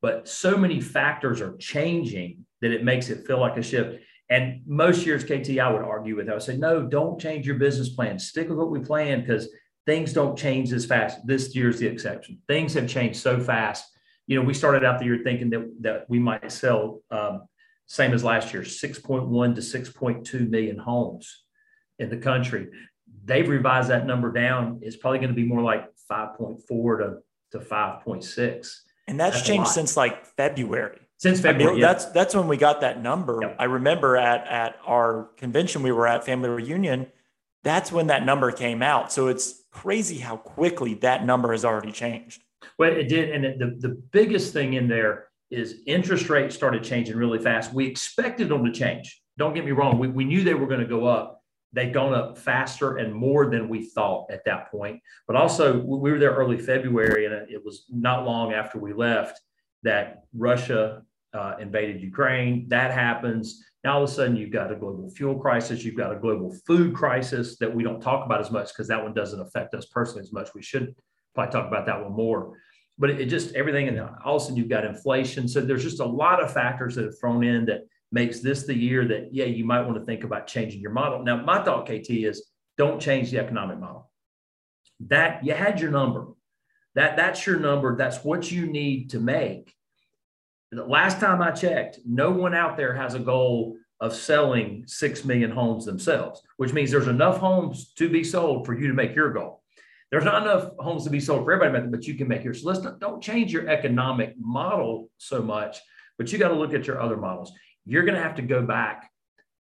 But 0.03 0.29
so 0.29 0.57
many 0.57 0.81
factors 0.81 1.41
are 1.41 1.57
changing 1.57 2.45
that 2.61 2.73
it 2.73 2.85
makes 2.85 3.09
it 3.09 3.27
feel 3.27 3.39
like 3.39 3.57
a 3.57 3.63
shift. 3.63 4.03
And 4.29 4.63
most 4.67 5.07
years, 5.07 5.23
KT, 5.23 5.59
I 5.59 5.71
would 5.71 5.83
argue 5.83 6.17
with. 6.17 6.29
I 6.29 6.33
would 6.33 6.43
say, 6.43 6.57
no, 6.57 6.87
don't 6.87 7.21
change 7.21 7.47
your 7.47 7.57
business 7.57 7.91
plan. 7.91 8.19
Stick 8.19 8.49
with 8.49 8.59
what 8.59 8.71
we 8.71 8.81
plan 8.81 9.21
because 9.21 9.49
things 9.87 10.13
don't 10.13 10.37
change 10.37 10.73
as 10.73 10.85
fast. 10.85 11.25
This 11.27 11.55
year's 11.55 11.79
the 11.79 11.87
exception. 11.87 12.39
Things 12.49 12.75
have 12.75 12.89
changed 12.89 13.21
so 13.21 13.39
fast 13.39 13.87
you 14.27 14.39
know, 14.39 14.45
we 14.45 14.55
started 14.55 14.85
out 14.85 14.99
the 14.99 15.05
year 15.05 15.21
thinking 15.23 15.51
that 15.51 15.71
that 15.81 16.11
we 16.11 16.19
might 16.19 16.51
sell 16.51 17.03
um, 17.11 17.43
same 17.87 18.13
as 18.13 18.25
last 18.25 18.53
year, 18.53 18.63
6.1 18.63 19.55
to 19.55 19.61
6.2 19.61 20.51
million 20.51 20.77
homes 20.77 21.45
in 21.99 22.11
the 22.11 22.17
country. 22.17 22.69
They've 23.25 23.49
revised 23.49 23.91
that 23.91 24.07
number 24.07 24.33
down. 24.33 24.81
It's 24.83 24.97
probably 24.97 25.19
going 25.19 25.31
to 25.31 25.35
be 25.35 25.45
more 25.45 25.63
like 25.63 25.89
5.4 26.11 26.59
to, 26.99 27.59
to 27.59 27.65
5.6. 27.65 28.77
And 29.09 29.21
that's, 29.21 29.37
that's 29.37 29.47
changed 29.47 29.71
since 29.71 29.97
like 29.97 30.27
February. 30.27 30.99
Since 31.19 31.41
February, 31.41 31.71
I 31.71 31.73
mean, 31.73 31.81
yeah. 31.81 31.93
that's 31.93 32.05
that's 32.07 32.35
when 32.35 32.47
we 32.47 32.59
got 32.59 32.83
that 32.83 33.01
number. 33.01 33.39
Yep. 33.41 33.57
I 33.59 33.65
remember 33.65 34.19
at 34.19 34.47
at 34.49 34.77
our 34.85 35.31
convention 35.39 35.83
we 35.83 35.91
were 35.91 36.07
at 36.07 36.27
family 36.27 36.51
reunion. 36.51 37.07
That's 37.63 37.91
when 37.91 38.09
that 38.09 38.27
number 38.27 38.53
came 38.53 38.83
out. 38.83 39.11
So 39.13 39.29
it's 39.29 39.63
crazy 39.71 40.19
how 40.19 40.37
quickly 40.37 40.95
that 40.95 41.25
number 41.25 41.53
has 41.53 41.65
already 41.65 41.91
changed. 41.91 42.43
Well, 42.79 42.93
it 42.93 43.09
did. 43.09 43.31
And 43.31 43.61
the, 43.61 43.89
the 43.89 43.95
biggest 44.13 44.53
thing 44.53 44.75
in 44.75 44.89
there 44.89 45.29
is 45.51 45.83
interest 45.87 46.29
rates 46.29 46.55
started 46.55 46.83
changing 46.83 47.17
really 47.17 47.39
fast. 47.39 47.73
We 47.73 47.87
expected 47.87 48.49
them 48.49 48.65
to 48.65 48.73
change. 48.73 49.23
Don't 49.39 49.55
get 49.55 49.65
me 49.65 49.73
wrong. 49.73 49.99
We, 49.99 50.09
we 50.09 50.25
knew 50.25 50.43
they 50.43 50.55
were 50.55 50.67
going 50.67 50.81
to 50.81 50.87
go 50.87 51.07
up. 51.07 51.41
They've 51.73 51.93
gone 51.93 52.15
up 52.15 52.39
faster 52.39 52.97
and 52.97 53.15
more 53.15 53.51
than 53.51 53.69
we 53.69 53.85
thought 53.85 54.31
at 54.31 54.45
that 54.47 54.71
point. 54.71 55.01
But 55.27 55.37
also, 55.37 55.79
we 55.79 56.11
were 56.11 56.19
there 56.19 56.35
early 56.35 56.59
February, 56.59 57.27
and 57.27 57.35
it 57.51 57.63
was 57.65 57.85
not 57.91 58.25
long 58.25 58.53
after 58.53 58.79
we 58.79 58.95
left 58.95 59.41
that 59.83 60.23
Russia 60.35 61.03
uh, 61.35 61.57
invaded 61.61 62.01
Ukraine. 62.01 62.67
That 62.69 62.93
happens. 62.93 63.63
Now, 63.85 63.99
all 63.99 64.05
of 64.05 64.11
a 64.11 64.13
sudden, 64.13 64.37
you've 64.37 64.53
got 64.53 64.73
a 64.73 64.77
global 64.77 65.11
fuel 65.11 65.39
crisis. 65.39 65.85
You've 65.85 65.97
got 65.97 66.13
a 66.13 66.19
global 66.19 66.57
food 66.67 66.95
crisis 66.95 67.57
that 67.59 67.73
we 67.73 67.85
don't 67.85 68.01
talk 68.01 68.25
about 68.25 68.41
as 68.41 68.51
much 68.51 68.69
because 68.69 68.89
that 68.89 69.03
one 69.03 69.13
doesn't 69.13 69.41
affect 69.41 69.75
us 69.75 69.87
personally 69.87 70.23
as 70.23 70.33
much. 70.33 70.55
We 70.55 70.63
should 70.63 70.95
probably 71.37 71.53
talk 71.53 71.69
about 71.69 71.87
that 71.87 72.03
one 72.03 72.13
more. 72.13 72.59
But 72.99 73.11
it, 73.11 73.21
it 73.21 73.27
just 73.27 73.55
everything, 73.55 73.89
and 73.89 74.01
all 74.25 74.37
of 74.37 74.43
a 74.43 74.45
sudden 74.45 74.57
you've 74.57 74.69
got 74.69 74.85
inflation. 74.85 75.47
So 75.47 75.61
there's 75.61 75.85
just 75.85 76.01
a 76.01 76.05
lot 76.05 76.43
of 76.43 76.53
factors 76.53 76.95
that 76.97 77.05
have 77.05 77.19
thrown 77.21 77.45
in 77.45 77.67
that 77.67 77.87
makes 78.11 78.41
this 78.41 78.65
the 78.65 78.75
year 78.75 79.05
that 79.07 79.33
yeah 79.33 79.45
you 79.45 79.65
might 79.65 79.83
want 79.83 79.99
to 79.99 80.05
think 80.05 80.25
about 80.25 80.47
changing 80.47 80.81
your 80.81 80.93
model. 80.93 81.23
Now 81.23 81.37
my 81.37 81.63
thought, 81.63 81.87
KT, 81.87 82.11
is 82.11 82.51
don't 82.77 83.01
change 83.01 83.31
the 83.31 83.39
economic 83.39 83.79
model. 83.79 84.11
That 85.07 85.45
you 85.45 85.53
had 85.55 85.81
your 85.81 85.91
number. 85.91 86.27
That 86.95 87.17
that's 87.17 87.47
your 87.47 87.59
number. 87.59 87.97
That's 87.97 88.25
what 88.25 88.51
you 88.51 88.67
need 88.67 89.11
to 89.11 89.21
make. 89.21 89.73
The 90.73 90.85
last 90.85 91.21
time 91.21 91.41
I 91.41 91.53
checked, 91.53 92.01
no 92.05 92.31
one 92.31 92.55
out 92.55 92.77
there 92.77 92.95
has 92.95 93.15
a 93.15 93.21
goal 93.21 93.77
of 94.01 94.15
selling 94.15 94.85
6 94.87 95.25
million 95.25 95.51
homes 95.51 95.85
themselves, 95.85 96.43
which 96.57 96.73
means 96.73 96.91
there's 96.91 97.09
enough 97.09 97.39
homes 97.39 97.93
to 97.95 98.09
be 98.09 98.25
sold 98.25 98.67
for 98.67 98.79
you 98.79 98.89
to 98.89 98.95
make 98.95 99.15
your 99.15 99.33
goal. 99.33 99.63
There's 100.11 100.25
not 100.25 100.43
enough 100.43 100.71
homes 100.79 101.05
to 101.05 101.11
be 101.11 101.21
sold 101.21 101.45
for 101.45 101.53
everybody, 101.53 101.89
but 101.89 102.07
you 102.07 102.15
can 102.15 102.29
make 102.29 102.45
yours. 102.45 102.63
So 102.63 102.69
let's 102.69 102.81
not, 102.81 103.01
don't 103.01 103.23
change 103.23 103.53
your 103.53 103.69
economic 103.69 104.35
model 104.39 105.11
so 105.19 105.43
much, 105.43 105.79
but 106.17 106.33
you 106.33 106.39
got 106.39 106.49
to 106.49 106.55
look 106.55 106.75
at 106.75 106.87
your 106.87 107.01
other 107.01 107.17
models. 107.17 107.53
You're 107.85 108.05
going 108.05 108.15
to 108.15 108.23
have 108.23 108.37
to 108.37 108.43
go 108.43 108.63
back 108.63 109.11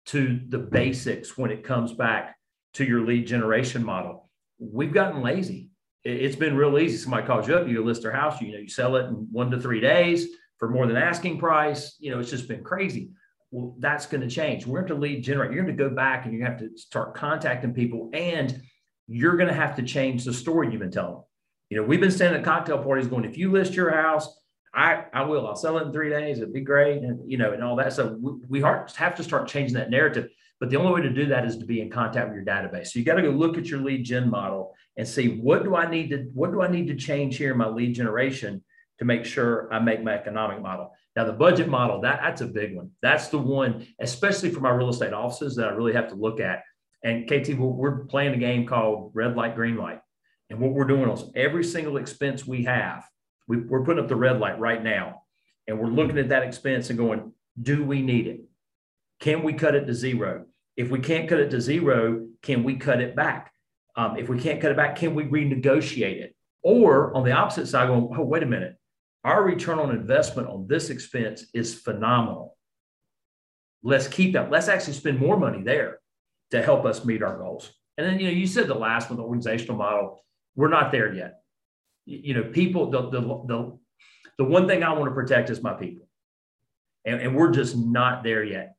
to 0.07 0.39
the 0.49 0.57
basics 0.57 1.37
when 1.37 1.51
it 1.51 1.63
comes 1.63 1.93
back 1.93 2.35
to 2.73 2.83
your 2.83 3.05
lead 3.05 3.27
generation 3.27 3.83
model. 3.83 4.29
We've 4.59 4.93
gotten 4.93 5.21
lazy. 5.21 5.69
It's 6.03 6.35
been 6.35 6.57
real 6.57 6.77
easy. 6.79 6.97
Somebody 6.97 7.25
calls 7.25 7.47
you 7.47 7.55
up, 7.55 7.67
you 7.67 7.83
list 7.83 8.01
their 8.01 8.11
house, 8.11 8.41
you 8.41 8.51
know, 8.51 8.57
you 8.57 8.67
sell 8.67 8.95
it 8.97 9.05
in 9.05 9.27
one 9.31 9.51
to 9.51 9.61
three 9.61 9.79
days 9.79 10.27
for 10.57 10.69
more 10.69 10.87
than 10.87 10.97
asking 10.97 11.39
price. 11.39 11.95
You 11.99 12.11
know, 12.11 12.19
it's 12.19 12.29
just 12.29 12.47
been 12.47 12.63
crazy. 12.63 13.11
Well, 13.51 13.75
that's 13.79 14.07
going 14.07 14.21
to 14.21 14.29
change. 14.29 14.65
We're 14.65 14.81
going 14.81 14.93
to 14.93 14.95
lead 14.95 15.23
generate. 15.23 15.53
You're 15.53 15.63
going 15.63 15.77
to 15.77 15.83
go 15.89 15.95
back 15.95 16.25
and 16.25 16.33
you 16.33 16.43
have 16.43 16.57
to 16.59 16.75
start 16.75 17.15
contacting 17.15 17.73
people 17.73 18.09
and 18.13 18.61
you're 19.07 19.35
going 19.35 19.49
to 19.49 19.53
have 19.53 19.75
to 19.75 19.83
change 19.83 20.23
the 20.25 20.33
story 20.33 20.69
you've 20.71 20.79
been 20.79 20.91
telling. 20.91 21.21
You 21.69 21.77
know, 21.77 21.83
we've 21.83 22.01
been 22.01 22.11
standing 22.11 22.39
at 22.39 22.45
cocktail 22.45 22.83
parties 22.83 23.07
going, 23.07 23.25
if 23.25 23.37
you 23.37 23.51
list 23.51 23.73
your 23.73 23.91
house, 23.91 24.27
I, 24.75 25.05
I 25.13 25.23
will. 25.23 25.47
I'll 25.47 25.55
sell 25.55 25.77
it 25.77 25.83
in 25.83 25.93
three 25.93 26.09
days. 26.09 26.37
It'd 26.37 26.53
be 26.53 26.61
great. 26.61 27.03
And, 27.03 27.29
you 27.29 27.37
know, 27.37 27.53
and 27.53 27.63
all 27.63 27.75
that. 27.75 27.93
So 27.93 28.17
we, 28.19 28.31
we 28.49 28.61
have 28.61 29.15
to 29.15 29.23
start 29.23 29.47
changing 29.47 29.75
that 29.75 29.89
narrative. 29.89 30.29
But 30.59 30.69
the 30.69 30.77
only 30.77 30.93
way 30.93 31.01
to 31.01 31.13
do 31.13 31.27
that 31.27 31.45
is 31.45 31.57
to 31.57 31.65
be 31.65 31.81
in 31.81 31.89
contact 31.89 32.27
with 32.27 32.35
your 32.35 32.45
database. 32.45 32.87
So 32.87 32.99
you 32.99 33.05
got 33.05 33.15
to 33.15 33.21
go 33.21 33.29
look 33.29 33.57
at 33.57 33.67
your 33.67 33.81
lead 33.81 34.03
gen 34.03 34.29
model 34.29 34.73
and 34.97 35.07
see 35.07 35.39
what 35.39 35.63
do 35.63 35.75
I 35.75 35.89
need 35.89 36.09
to, 36.11 36.29
what 36.33 36.51
do 36.51 36.61
I 36.61 36.67
need 36.67 36.87
to 36.87 36.95
change 36.95 37.37
here 37.37 37.51
in 37.51 37.57
my 37.57 37.67
lead 37.67 37.93
generation 37.93 38.63
to 38.99 39.05
make 39.05 39.25
sure 39.25 39.71
I 39.73 39.79
make 39.79 40.03
my 40.03 40.13
economic 40.13 40.61
model. 40.61 40.91
Now 41.15 41.25
the 41.25 41.33
budget 41.33 41.67
model, 41.67 42.01
that, 42.01 42.19
that's 42.21 42.41
a 42.41 42.47
big 42.47 42.75
one. 42.75 42.91
That's 43.01 43.27
the 43.27 43.39
one, 43.39 43.87
especially 43.99 44.51
for 44.51 44.61
my 44.61 44.69
real 44.69 44.89
estate 44.89 45.13
offices 45.13 45.55
that 45.55 45.67
I 45.67 45.71
really 45.71 45.93
have 45.93 46.09
to 46.09 46.15
look 46.15 46.39
at. 46.39 46.63
And 47.03 47.27
KT, 47.27 47.57
we're 47.57 48.05
playing 48.05 48.33
a 48.33 48.37
game 48.37 48.65
called 48.65 49.11
red 49.13 49.35
light, 49.35 49.55
green 49.55 49.75
light. 49.75 49.99
And 50.49 50.59
what 50.59 50.71
we're 50.71 50.85
doing 50.85 51.09
is 51.09 51.25
every 51.35 51.63
single 51.63 51.97
expense 51.97 52.47
we 52.47 52.63
have, 52.63 53.03
we, 53.47 53.57
we're 53.57 53.83
putting 53.83 54.01
up 54.01 54.09
the 54.09 54.15
red 54.15 54.39
light 54.39 54.57
right 54.59 54.81
now. 54.81 55.23
And 55.67 55.79
we're 55.79 55.87
looking 55.87 56.17
at 56.17 56.29
that 56.29 56.43
expense 56.43 56.89
and 56.89 56.97
going, 56.97 57.33
do 57.61 57.83
we 57.83 58.01
need 58.01 58.27
it? 58.27 58.41
Can 59.19 59.43
we 59.43 59.53
cut 59.53 59.75
it 59.75 59.85
to 59.85 59.93
zero? 59.93 60.45
If 60.75 60.89
we 60.89 60.99
can't 60.99 61.29
cut 61.29 61.39
it 61.39 61.49
to 61.51 61.61
zero, 61.61 62.27
can 62.41 62.63
we 62.63 62.75
cut 62.75 63.01
it 63.01 63.15
back? 63.15 63.51
Um, 63.95 64.17
if 64.17 64.27
we 64.27 64.39
can't 64.39 64.59
cut 64.59 64.71
it 64.71 64.77
back, 64.77 64.95
can 64.95 65.13
we 65.13 65.23
renegotiate 65.25 66.21
it? 66.21 66.35
Or 66.61 67.15
on 67.15 67.23
the 67.23 67.31
opposite 67.31 67.67
side, 67.67 67.87
going, 67.87 68.09
oh, 68.17 68.23
wait 68.23 68.43
a 68.43 68.47
minute, 68.47 68.77
our 69.23 69.43
return 69.43 69.79
on 69.79 69.91
investment 69.91 70.47
on 70.47 70.67
this 70.67 70.89
expense 70.89 71.45
is 71.53 71.75
phenomenal. 71.75 72.57
Let's 73.83 74.07
keep 74.07 74.33
that. 74.33 74.49
Let's 74.49 74.67
actually 74.67 74.93
spend 74.93 75.19
more 75.19 75.37
money 75.37 75.61
there 75.61 75.99
to 76.53 76.61
help 76.61 76.85
us 76.85 77.03
meet 77.03 77.21
our 77.21 77.37
goals. 77.37 77.71
And 77.97 78.07
then, 78.07 78.19
you 78.19 78.27
know, 78.27 78.33
you 78.33 78.47
said 78.47 78.67
the 78.67 78.75
last 78.75 79.09
one, 79.09 79.17
the 79.17 79.23
organizational 79.23 79.75
model, 79.75 80.23
we're 80.55 80.69
not 80.69 80.91
there 80.91 81.13
yet. 81.13 81.41
You 82.05 82.35
know, 82.35 82.43
people, 82.43 82.91
the, 82.91 83.09
the, 83.09 83.21
the, 83.21 83.79
the 84.37 84.43
one 84.43 84.67
thing 84.67 84.83
I 84.83 84.93
want 84.93 85.09
to 85.09 85.15
protect 85.15 85.49
is 85.49 85.63
my 85.63 85.73
people. 85.73 86.07
And, 87.05 87.21
and 87.21 87.35
we're 87.35 87.51
just 87.51 87.75
not 87.75 88.23
there 88.23 88.43
yet. 88.43 88.75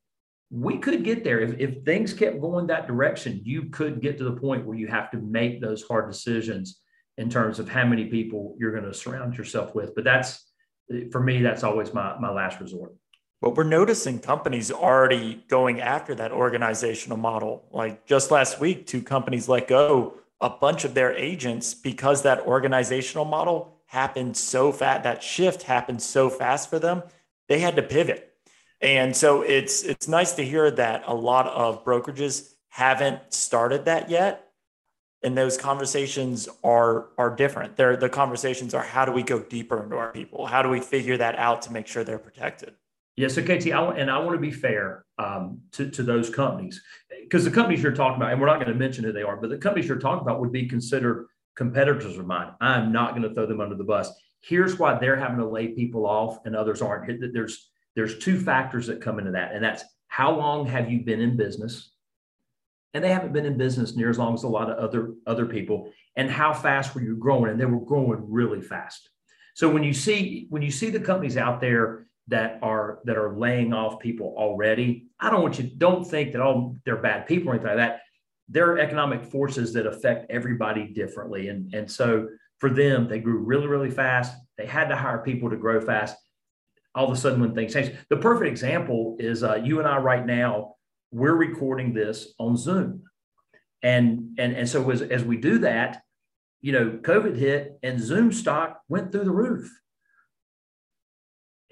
We 0.50 0.78
could 0.78 1.02
get 1.02 1.25
there. 1.25 1.40
If, 1.40 1.59
if 1.59 1.85
things 1.85 2.12
kept 2.12 2.40
going 2.40 2.69
that 2.69 2.87
direction, 2.87 3.40
you 3.45 3.71
could 3.71 4.00
get 4.00 4.19
to 4.19 4.25
the 4.25 4.40
point 4.40 4.66
where 4.66 4.78
you 4.78 4.87
have 4.87 5.11
to 5.11 5.19
make 5.19 5.61
those 5.61 5.83
hard 5.83 6.09
decisions 6.09 6.81
in 7.19 7.28
terms 7.28 7.59
of 7.59 7.69
how 7.69 7.85
many 7.85 8.04
people 8.07 8.57
you're 8.59 8.73
going 8.73 8.85
to 8.85 8.95
surround 8.95 9.37
yourself 9.37 9.75
with. 9.75 9.95
But 9.97 10.04
that's, 10.04 10.52
for 11.11 11.21
me, 11.21 11.43
that's 11.43 11.64
always 11.64 11.93
my, 11.93 12.16
my 12.21 12.31
last 12.31 12.61
resort. 12.61 12.95
But 13.41 13.57
we're 13.57 13.64
noticing 13.64 14.21
companies 14.21 14.71
already 14.71 15.45
going 15.49 15.81
after 15.81 16.14
that 16.14 16.33
organizational 16.33 17.19
model. 17.19 17.64
Like 17.73 18.07
just 18.07 18.31
last 18.31 18.59
week, 18.59 18.87
two 18.87 19.03
companies 19.03 19.49
let 19.49 19.69
go 19.69 20.14
a 20.41 20.50
bunch 20.50 20.85
of 20.85 20.95
their 20.95 21.12
agents 21.14 21.75
because 21.75 22.23
that 22.23 22.41
organizational 22.41 23.25
model 23.25 23.75
happened 23.87 24.37
so 24.37 24.73
fast, 24.73 25.05
that 25.05 25.23
shift 25.23 25.62
happened 25.62 26.03
so 26.03 26.29
fast 26.29 26.69
for 26.69 26.79
them, 26.79 27.03
they 27.49 27.61
had 27.61 27.76
to 27.76 27.83
pivot. 27.83 28.35
And 28.81 29.17
so 29.17 29.43
it's 29.43 29.83
it's 29.83 30.09
nice 30.09 30.33
to 30.33 30.45
hear 30.45 30.71
that 30.71 31.05
a 31.07 31.14
lot 31.14 31.47
of 31.47 31.85
brokerages 31.85 32.55
haven't 32.69 33.33
started 33.33 33.87
that 33.87 34.11
yet. 34.11 34.50
And 35.23 35.38
those 35.38 35.57
conversations 35.57 36.49
are 36.62 37.07
are 37.17 37.35
different. 37.35 37.76
They're 37.76 37.97
the 37.97 38.11
conversations 38.11 38.75
are 38.75 38.83
how 38.83 39.05
do 39.07 39.12
we 39.12 39.23
go 39.23 39.38
deeper 39.38 39.83
into 39.83 39.97
our 39.97 40.12
people? 40.12 40.47
How 40.47 40.61
do 40.61 40.69
we 40.69 40.81
figure 40.81 41.17
that 41.17 41.37
out 41.37 41.62
to 41.62 41.73
make 41.73 41.87
sure 41.87 42.05
they're 42.05 42.19
protected? 42.19 42.75
Yeah, 43.16 43.28
so 43.28 43.42
KT, 43.42 43.73
I, 43.73 43.97
and 43.97 44.11
I 44.11 44.18
want 44.18 44.33
to 44.33 44.40
be 44.40 44.50
fair 44.50 45.04
um, 45.18 45.61
to, 45.73 45.88
to 45.90 46.02
those 46.02 46.30
companies 46.30 46.83
because 47.23 47.44
the 47.44 47.50
companies 47.50 47.83
you're 47.83 47.92
talking 47.92 48.16
about, 48.16 48.33
and 48.33 48.40
we're 48.40 48.49
not 48.49 48.56
going 48.56 48.73
to 48.73 48.78
mention 48.78 49.04
who 49.04 49.12
they 49.12 49.23
are, 49.23 49.37
but 49.37 49.50
the 49.50 49.59
companies 49.59 49.88
you're 49.88 49.99
talking 49.99 50.23
about 50.23 50.40
would 50.40 50.52
be 50.52 50.68
considered 50.68 51.26
competitors 51.54 52.18
of 52.18 52.26
mine. 52.26 52.52
I'm 52.61 52.92
not 52.92 53.11
going 53.11 53.23
to 53.23 53.33
throw 53.33 53.47
them 53.47 53.61
under 53.61 53.76
the 53.76 53.85
bus. 53.85 54.11
Here's 54.40 54.78
why 54.78 54.99
they're 54.99 55.16
having 55.16 55.38
to 55.38 55.49
lay 55.49 55.68
people 55.68 56.06
off 56.06 56.38
and 56.44 56.56
others 56.56 56.83
aren't. 56.83 57.33
There's 57.33 57.71
there's 57.94 58.18
two 58.18 58.40
factors 58.40 58.88
that 58.88 59.00
come 59.00 59.21
into 59.21 59.30
that, 59.33 59.52
and 59.54 59.64
that's 59.64 59.85
how 60.09 60.37
long 60.37 60.66
have 60.66 60.90
you 60.90 61.00
been 61.04 61.21
in 61.21 61.37
business, 61.37 61.92
and 62.92 63.04
they 63.04 63.11
haven't 63.11 63.33
been 63.33 63.47
in 63.47 63.56
business 63.56 63.94
near 63.94 64.11
as 64.11 64.18
long 64.18 64.35
as 64.35 64.42
a 64.42 64.49
lot 64.49 64.68
of 64.68 64.76
other 64.78 65.14
other 65.26 65.47
people, 65.47 65.92
and 66.16 66.28
how 66.28 66.52
fast 66.52 66.94
were 66.94 67.02
you 67.02 67.16
growing, 67.16 67.50
and 67.50 67.61
they 67.61 67.64
were 67.64 67.85
growing 67.85 68.26
really 68.28 68.61
fast. 68.61 69.09
So 69.54 69.71
when 69.71 69.85
you 69.85 69.94
see 69.94 70.47
when 70.50 70.62
you 70.62 70.73
see 70.73 70.90
the 70.90 71.00
companies 71.00 71.37
out 71.37 71.61
there 71.61 72.06
that 72.28 72.59
are 72.62 73.00
that 73.04 73.19
are 73.19 73.37
laying 73.37 73.73
off 73.73 74.00
people 74.00 74.35
already. 74.37 75.07
I 75.21 75.31
don't 75.31 75.43
want 75.43 75.59
you 75.59 75.64
don't 75.64 76.04
think 76.04 76.33
that 76.33 76.40
all 76.40 76.76
they're 76.85 76.97
bad 76.97 77.26
people 77.26 77.50
or 77.50 77.54
anything 77.54 77.69
like 77.69 77.76
that. 77.76 78.00
There 78.49 78.71
are 78.71 78.78
economic 78.78 79.25
forces 79.25 79.73
that 79.75 79.87
affect 79.87 80.31
everybody 80.31 80.88
differently. 80.88 81.49
And, 81.49 81.73
and 81.75 81.90
so 81.90 82.28
for 82.59 82.69
them, 82.71 83.09
they 83.09 83.19
grew 83.19 83.38
really, 83.38 83.66
really 83.66 83.90
fast. 83.90 84.37
They 84.59 84.66
had 84.66 84.88
to 84.88 84.97
hire 84.97 85.19
people 85.19 85.50
to 85.50 85.57
grow 85.57 85.81
fast. 85.81 86.16
All 86.95 87.07
of 87.07 87.12
a 87.12 87.16
sudden, 87.16 87.40
when 87.40 87.54
things 87.54 87.73
change, 87.73 87.95
the 88.11 88.19
perfect 88.19 88.49
example 88.49 89.16
is 89.19 89.43
uh, 89.43 89.57
you 89.57 89.78
and 89.78 89.88
I 89.88 89.97
right 89.97 90.25
now, 90.25 90.75
we're 91.11 91.35
recording 91.35 91.95
this 91.95 92.35
on 92.38 92.57
Zoom. 92.57 93.02
And, 93.83 94.37
and, 94.38 94.54
and 94.54 94.69
so 94.69 94.90
as, 94.90 95.02
as 95.02 95.25
we 95.25 95.37
do 95.37 95.59
that, 95.59 96.02
you 96.61 96.73
know, 96.73 96.99
COVID 97.02 97.37
hit 97.37 97.78
and 97.83 98.00
Zoom 98.00 98.31
stock 98.33 98.81
went 98.88 99.11
through 99.11 99.25
the 99.25 99.31
roof 99.31 99.71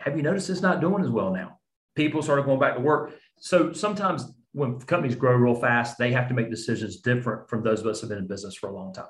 have 0.03 0.17
you 0.17 0.23
noticed 0.23 0.51
it's 0.51 0.61
not 0.61 0.81
doing 0.81 1.03
as 1.03 1.11
well 1.11 1.33
now? 1.33 1.59
People 1.95 2.23
started 2.23 2.45
going 2.45 2.59
back 2.59 2.75
to 2.75 2.81
work. 2.81 3.13
So 3.39 3.73
sometimes 3.73 4.33
when 4.53 4.79
companies 4.81 5.15
grow 5.15 5.35
real 5.35 5.55
fast, 5.55 5.99
they 5.99 6.13
have 6.13 6.29
to 6.29 6.35
make 6.35 6.51
decisions 6.51 6.97
different 6.97 7.49
from 7.49 7.63
those 7.63 7.81
of 7.81 7.87
us 7.87 8.01
who 8.01 8.07
have 8.07 8.11
been 8.11 8.19
in 8.19 8.27
business 8.27 8.55
for 8.55 8.69
a 8.69 8.75
long 8.75 8.93
time. 8.93 9.07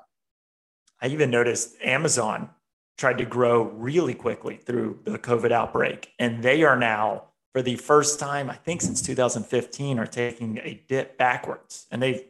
I 1.01 1.07
even 1.07 1.29
noticed 1.29 1.75
Amazon 1.83 2.49
tried 2.97 3.17
to 3.17 3.25
grow 3.25 3.63
really 3.63 4.13
quickly 4.13 4.55
through 4.55 4.99
the 5.03 5.17
COVID 5.17 5.51
outbreak. 5.51 6.11
And 6.19 6.43
they 6.43 6.63
are 6.63 6.77
now, 6.77 7.25
for 7.51 7.61
the 7.61 7.75
first 7.75 8.19
time, 8.19 8.49
I 8.49 8.55
think 8.55 8.81
since 8.81 9.01
2015, 9.01 9.99
are 9.99 10.05
taking 10.05 10.59
a 10.59 10.83
dip 10.87 11.17
backwards. 11.17 11.87
And 11.91 12.01
they 12.01 12.27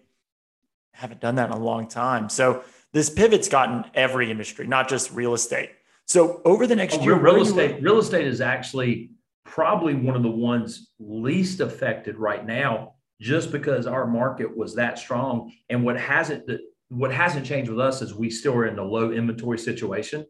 haven't 0.94 1.22
done 1.22 1.36
that 1.36 1.48
in 1.48 1.54
a 1.54 1.60
long 1.60 1.88
time. 1.88 2.30
So 2.30 2.64
this 2.94 3.10
pivot's 3.10 3.50
gotten 3.50 3.86
every 3.94 4.32
industry, 4.32 4.68
not 4.68 4.88
just 4.88 5.12
real 5.12 5.34
estate. 5.34 5.72
So 6.08 6.42
over 6.46 6.68
the 6.68 6.76
next 6.76 7.00
oh, 7.00 7.04
year, 7.04 7.16
real 7.16 7.42
estate, 7.42 7.82
real 7.82 8.00
estate 8.00 8.28
is 8.28 8.42
actually 8.42 9.12
probably 9.46 9.94
one 9.94 10.16
of 10.16 10.24
the 10.24 10.30
ones 10.30 10.92
least 11.00 11.60
affected 11.60 12.18
right 12.18 12.46
now, 12.46 12.96
just 13.22 13.52
because 13.52 13.88
our 13.88 14.06
market 14.06 14.56
was 14.56 14.76
that 14.76 15.00
strong. 15.00 15.54
And 15.70 15.84
what 15.84 16.00
hasn't 16.00 16.50
what 16.90 17.12
hasn't 17.12 17.46
changed 17.46 17.70
with 17.70 17.80
us 17.80 18.02
is 18.02 18.14
we 18.14 18.30
still 18.30 18.54
are 18.56 18.68
in 18.68 18.78
a 18.78 18.84
low 18.84 19.12
inventory 19.12 19.58
situation. 19.58 20.26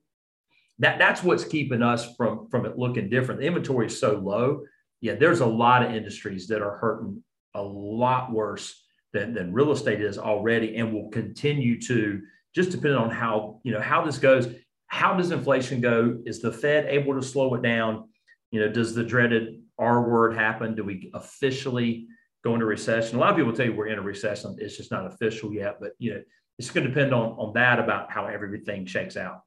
That 0.80 1.00
that's 1.00 1.24
what's 1.24 1.44
keeping 1.44 1.82
us 1.82 2.15
from 2.15 2.48
from 2.50 2.65
it 2.65 2.77
looking 2.77 3.10
different. 3.10 3.42
The 3.42 3.48
inventory 3.48 3.88
is 3.88 4.00
so 4.00 4.13
low. 4.13 4.63
Yeah, 5.01 5.15
there's 5.15 5.42
a 5.42 5.46
lot 5.46 5.84
of 5.84 5.94
industries 5.94 6.48
that 6.48 6.62
are 6.62 6.77
hurting 6.77 7.24
a 7.56 7.62
lot 7.62 8.32
worse 8.32 8.84
than, 9.12 9.34
than 9.34 9.53
real 9.53 9.72
estate 9.72 10.01
is 10.01 10.18
already 10.18 10.75
and 10.77 10.92
will 10.92 11.10
continue 11.10 11.80
to 11.82 12.22
just 12.56 12.72
depending 12.72 13.00
on 13.00 13.12
how 13.12 13.60
you 13.63 13.72
know 13.72 13.82
how 13.82 14.03
this 14.03 14.18
goes 14.18 14.48
how 14.94 15.16
does 15.16 15.32
inflation 15.32 15.82
go? 15.82 16.20
Is 16.24 16.40
the 16.40 16.52
Fed 16.52 16.86
able 16.86 17.16
to 17.16 17.24
slow 17.24 17.56
it 17.56 17.64
down? 17.64 18.10
You 18.52 18.60
know, 18.60 18.70
does 18.70 18.94
the 18.94 19.04
dreaded 19.04 19.64
R 19.80 20.08
word 20.08 20.36
happen? 20.36 20.76
Do 20.76 20.84
we 20.84 21.10
officially 21.16 22.06
go 22.44 22.54
into 22.54 22.68
recession? 22.68 23.18
A 23.18 23.20
lot 23.20 23.32
of 23.32 23.36
people 23.36 23.54
tell 23.54 23.66
you 23.66 23.74
we're 23.74 23.88
in 23.88 23.98
a 23.98 24.04
recession. 24.04 24.56
It's 24.60 24.78
just 24.78 24.92
not 24.92 25.08
official 25.08 25.52
yet, 25.52 25.78
but 25.82 25.94
you 25.98 26.14
know, 26.14 26.22
it's 26.60 26.70
going 26.70 26.86
to 26.86 26.94
depend 26.94 27.12
on 27.12 27.32
on 27.40 27.54
that 27.54 27.80
about 27.80 28.12
how 28.12 28.28
everything 28.28 28.86
shakes 28.86 29.18
out. 29.18 29.42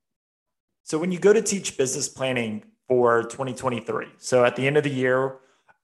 So 0.82 0.98
when 0.98 1.12
you 1.12 1.20
go 1.20 1.32
to 1.32 1.42
teach 1.42 1.78
business 1.78 2.08
planning 2.08 2.64
for 2.88 3.22
2023, 3.22 4.06
so 4.18 4.44
at 4.44 4.56
the 4.56 4.66
end 4.66 4.76
of 4.76 4.82
the 4.82 4.90
year, 4.90 5.36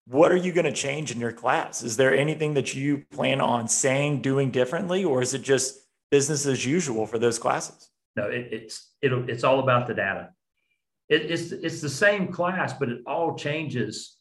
what 0.08 0.32
are 0.32 0.36
you 0.36 0.52
going 0.52 0.64
to 0.64 0.72
change 0.72 1.12
in 1.12 1.20
your 1.20 1.30
class? 1.30 1.84
Is 1.84 1.96
there 1.96 2.12
anything 2.12 2.54
that 2.54 2.74
you 2.74 3.04
plan 3.12 3.40
on 3.40 3.68
saying, 3.68 4.22
doing 4.22 4.50
differently, 4.50 5.04
or 5.04 5.22
is 5.22 5.34
it 5.34 5.42
just 5.42 5.78
business 6.10 6.46
as 6.46 6.66
usual 6.66 7.06
for 7.06 7.20
those 7.20 7.38
classes? 7.38 7.91
No, 8.16 8.24
it, 8.24 8.48
it's 8.50 8.90
it'll, 9.00 9.28
it's 9.28 9.44
all 9.44 9.60
about 9.60 9.86
the 9.86 9.94
data. 9.94 10.30
It, 11.08 11.30
it's 11.30 11.52
it's 11.52 11.80
the 11.80 11.88
same 11.88 12.28
class, 12.28 12.72
but 12.72 12.88
it 12.88 13.00
all 13.06 13.36
changes 13.36 14.16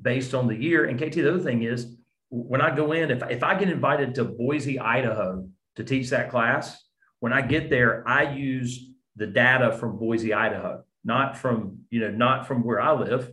based 0.00 0.34
on 0.34 0.46
the 0.46 0.56
year. 0.56 0.86
And 0.86 0.98
KT, 0.98 1.14
the 1.14 1.34
other 1.34 1.42
thing 1.42 1.62
is 1.62 1.96
when 2.30 2.60
I 2.60 2.74
go 2.74 2.92
in, 2.92 3.10
if 3.10 3.22
if 3.30 3.42
I 3.42 3.54
get 3.58 3.68
invited 3.68 4.14
to 4.16 4.24
Boise, 4.24 4.78
Idaho, 4.78 5.48
to 5.76 5.84
teach 5.84 6.10
that 6.10 6.30
class, 6.30 6.82
when 7.20 7.32
I 7.32 7.42
get 7.42 7.70
there, 7.70 8.06
I 8.06 8.34
use 8.34 8.90
the 9.16 9.26
data 9.26 9.72
from 9.78 9.98
Boise, 9.98 10.34
Idaho, 10.34 10.84
not 11.04 11.36
from 11.36 11.78
you 11.90 12.00
know 12.00 12.10
not 12.10 12.46
from 12.46 12.64
where 12.64 12.80
I 12.80 12.92
live. 12.92 13.30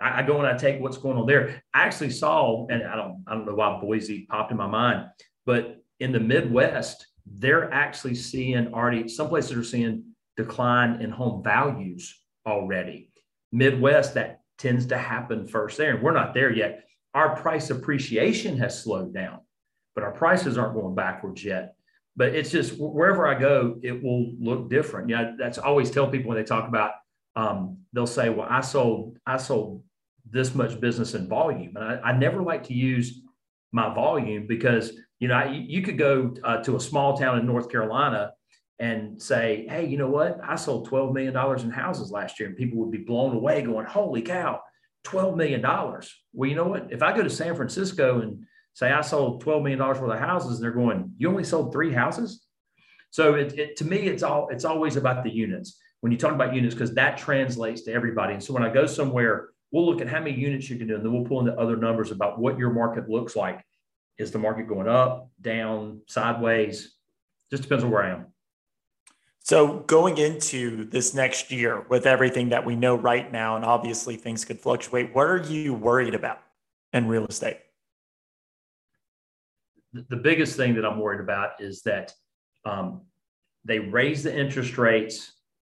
I, 0.00 0.20
I 0.20 0.22
go 0.22 0.38
and 0.38 0.46
I 0.46 0.56
take 0.56 0.80
what's 0.80 0.98
going 0.98 1.16
on 1.16 1.26
there. 1.26 1.62
I 1.74 1.82
actually 1.82 2.10
saw, 2.10 2.66
and 2.68 2.82
I 2.82 2.96
don't 2.96 3.24
I 3.26 3.34
don't 3.34 3.46
know 3.46 3.54
why 3.54 3.80
Boise 3.80 4.26
popped 4.28 4.50
in 4.50 4.56
my 4.56 4.66
mind, 4.66 5.06
but 5.44 5.82
in 5.98 6.12
the 6.12 6.20
Midwest, 6.20 7.06
they're 7.26 7.72
actually 7.72 8.14
seeing 8.14 8.72
already, 8.72 9.08
some 9.08 9.28
places 9.28 9.56
are 9.56 9.64
seeing 9.64 10.04
decline 10.36 11.00
in 11.00 11.10
home 11.10 11.42
values 11.42 12.18
already. 12.46 13.10
Midwest, 13.52 14.14
that 14.14 14.40
tends 14.58 14.86
to 14.86 14.98
happen 14.98 15.46
first 15.46 15.76
there. 15.76 15.94
And 15.94 16.02
we're 16.02 16.12
not 16.12 16.34
there 16.34 16.52
yet. 16.52 16.84
Our 17.14 17.36
price 17.36 17.70
appreciation 17.70 18.58
has 18.58 18.82
slowed 18.82 19.14
down, 19.14 19.40
but 19.94 20.04
our 20.04 20.12
prices 20.12 20.58
aren't 20.58 20.74
going 20.74 20.94
backwards 20.94 21.44
yet. 21.44 21.74
But 22.16 22.34
it's 22.34 22.50
just 22.50 22.78
wherever 22.78 23.26
I 23.26 23.38
go, 23.38 23.78
it 23.82 24.02
will 24.02 24.32
look 24.38 24.70
different. 24.70 25.08
Yeah, 25.08 25.20
you 25.20 25.26
know, 25.26 25.36
that's 25.38 25.58
always 25.58 25.90
tell 25.90 26.08
people 26.08 26.28
when 26.28 26.38
they 26.38 26.44
talk 26.44 26.68
about 26.68 26.92
um, 27.36 27.78
they'll 27.92 28.06
say, 28.06 28.30
"Well, 28.30 28.46
I 28.48 28.62
sold 28.62 29.18
I 29.26 29.36
sold 29.36 29.82
this 30.28 30.54
much 30.54 30.80
business 30.80 31.14
in 31.14 31.28
volume," 31.28 31.76
and 31.76 31.84
I, 31.84 32.10
I 32.10 32.18
never 32.18 32.42
like 32.42 32.64
to 32.64 32.74
use 32.74 33.20
my 33.72 33.94
volume 33.94 34.46
because 34.46 34.98
you 35.18 35.28
know 35.28 35.44
you 35.44 35.82
could 35.82 35.98
go 35.98 36.34
uh, 36.44 36.62
to 36.64 36.76
a 36.76 36.80
small 36.80 37.16
town 37.16 37.38
in 37.38 37.46
North 37.46 37.70
Carolina 37.70 38.32
and 38.78 39.20
say, 39.20 39.66
"Hey, 39.68 39.86
you 39.86 39.96
know 39.96 40.10
what? 40.10 40.38
I 40.42 40.56
sold 40.56 40.88
twelve 40.88 41.12
million 41.12 41.32
dollars 41.32 41.64
in 41.64 41.70
houses 41.70 42.10
last 42.10 42.38
year," 42.38 42.48
and 42.48 42.56
people 42.56 42.78
would 42.78 42.90
be 42.90 42.98
blown 42.98 43.34
away, 43.34 43.62
going, 43.62 43.86
"Holy 43.86 44.22
cow, 44.22 44.60
twelve 45.04 45.36
million 45.36 45.60
dollars!" 45.60 46.14
Well, 46.32 46.48
you 46.50 46.56
know 46.56 46.68
what? 46.68 46.92
If 46.92 47.02
I 47.02 47.16
go 47.16 47.22
to 47.22 47.30
San 47.30 47.54
Francisco 47.56 48.20
and 48.20 48.44
say 48.74 48.90
I 48.90 49.00
sold 49.00 49.40
twelve 49.40 49.62
million 49.62 49.78
dollars 49.78 49.98
worth 49.98 50.12
of 50.12 50.18
houses, 50.18 50.56
and 50.56 50.64
they're 50.64 50.70
going, 50.72 51.12
"You 51.18 51.28
only 51.28 51.44
sold 51.44 51.72
three 51.72 51.92
houses?" 51.92 52.46
So 53.10 53.34
it, 53.34 53.58
it, 53.58 53.76
to 53.76 53.84
me, 53.86 53.96
it's 53.96 54.22
all 54.22 54.48
it's 54.50 54.66
always 54.66 54.96
about 54.96 55.24
the 55.24 55.30
units. 55.30 55.78
When 56.00 56.12
you 56.12 56.18
talk 56.18 56.34
about 56.34 56.54
units, 56.54 56.74
because 56.74 56.94
that 56.94 57.16
translates 57.16 57.82
to 57.82 57.92
everybody. 57.92 58.34
And 58.34 58.42
so 58.44 58.52
when 58.52 58.62
I 58.62 58.68
go 58.68 58.86
somewhere, 58.86 59.48
we'll 59.72 59.86
look 59.86 60.02
at 60.02 60.08
how 60.08 60.20
many 60.20 60.36
units 60.36 60.68
you 60.68 60.76
can 60.76 60.86
do, 60.86 60.96
and 60.96 61.04
then 61.04 61.12
we'll 61.12 61.24
pull 61.24 61.40
into 61.40 61.58
other 61.58 61.76
numbers 61.76 62.10
about 62.10 62.38
what 62.38 62.58
your 62.58 62.70
market 62.70 63.08
looks 63.08 63.34
like. 63.34 63.64
Is 64.18 64.30
the 64.30 64.38
market 64.38 64.66
going 64.66 64.88
up, 64.88 65.30
down, 65.40 66.00
sideways? 66.06 66.96
Just 67.50 67.62
depends 67.62 67.84
on 67.84 67.90
where 67.90 68.02
I 68.02 68.10
am. 68.10 68.26
So 69.40 69.80
going 69.80 70.18
into 70.18 70.86
this 70.86 71.14
next 71.14 71.52
year 71.52 71.86
with 71.88 72.06
everything 72.06 72.48
that 72.48 72.64
we 72.64 72.74
know 72.74 72.96
right 72.96 73.30
now, 73.30 73.54
and 73.54 73.64
obviously 73.64 74.16
things 74.16 74.44
could 74.44 74.58
fluctuate, 74.58 75.14
what 75.14 75.28
are 75.28 75.38
you 75.38 75.72
worried 75.72 76.14
about 76.14 76.38
in 76.92 77.06
real 77.06 77.26
estate? 77.26 77.58
The 79.92 80.16
biggest 80.16 80.56
thing 80.56 80.74
that 80.74 80.84
I'm 80.84 80.98
worried 80.98 81.20
about 81.20 81.60
is 81.60 81.82
that 81.82 82.12
um, 82.64 83.02
they 83.64 83.78
raise 83.78 84.24
the 84.24 84.36
interest 84.36 84.78
rates 84.78 85.32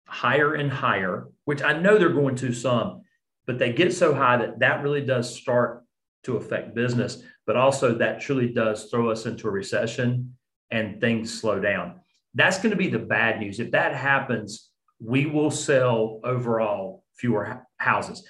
higher 0.07 0.55
and 0.55 0.73
higher, 0.73 1.29
which 1.45 1.63
I 1.63 1.79
know 1.79 1.99
they're 1.99 2.09
going 2.09 2.37
to 2.37 2.53
some, 2.53 3.03
but 3.47 3.59
they 3.59 3.73
get 3.73 3.93
so 3.93 4.15
high 4.15 4.39
that 4.39 4.61
that 4.61 4.83
really 4.83 5.05
does 5.05 5.35
start 5.35 5.85
to 6.25 6.37
affect 6.37 6.75
business, 6.75 7.23
but 7.49 7.57
also 7.57 7.95
that 7.95 8.21
truly 8.21 8.47
does 8.47 8.91
throw 8.91 9.11
us 9.11 9.25
into 9.25 9.49
a 9.49 9.51
recession 9.51 10.37
and 10.71 11.01
things 11.01 11.41
slow 11.41 11.59
down. 11.59 11.99
That's 12.35 12.59
going 12.59 12.73
to 12.73 12.77
be 12.77 12.89
the 12.89 12.99
bad 12.99 13.41
news. 13.41 13.59
If 13.59 13.71
that 13.71 13.95
happens, 13.95 14.69
we 15.01 15.25
will 15.25 15.51
sell 15.51 16.21
overall 16.25 17.05
fewer 17.17 17.67
houses. 17.79 18.23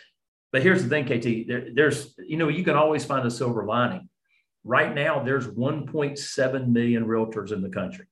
But 0.53 0.63
here's 0.63 0.85
the 0.85 0.89
thing, 0.89 1.05
KT, 1.05 1.49
there, 1.49 1.67
there's, 1.75 2.15
you 2.17 2.37
know, 2.37 2.47
you 2.47 2.63
can 2.63 2.77
always 2.77 3.05
find 3.05 3.27
a 3.27 3.31
silver 3.31 3.65
lining. 3.65 4.09
Right 4.63 4.95
now, 4.95 5.21
there's 5.21 5.49
1.7 5.49 6.69
million 6.69 7.05
realtors 7.05 7.51
in 7.51 7.61
the 7.61 7.71
country. 7.71 8.07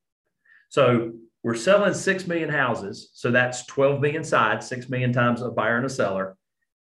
So 0.70 1.12
we're 1.44 1.54
selling 1.54 1.94
6 1.94 2.26
million 2.26 2.50
houses. 2.50 3.10
So 3.12 3.30
that's 3.30 3.64
12 3.66 4.00
million 4.00 4.24
sides, 4.24 4.66
6 4.66 4.88
million 4.88 5.12
times 5.12 5.40
a 5.40 5.52
buyer 5.52 5.76
and 5.76 5.86
a 5.86 5.88
seller. 5.88 6.36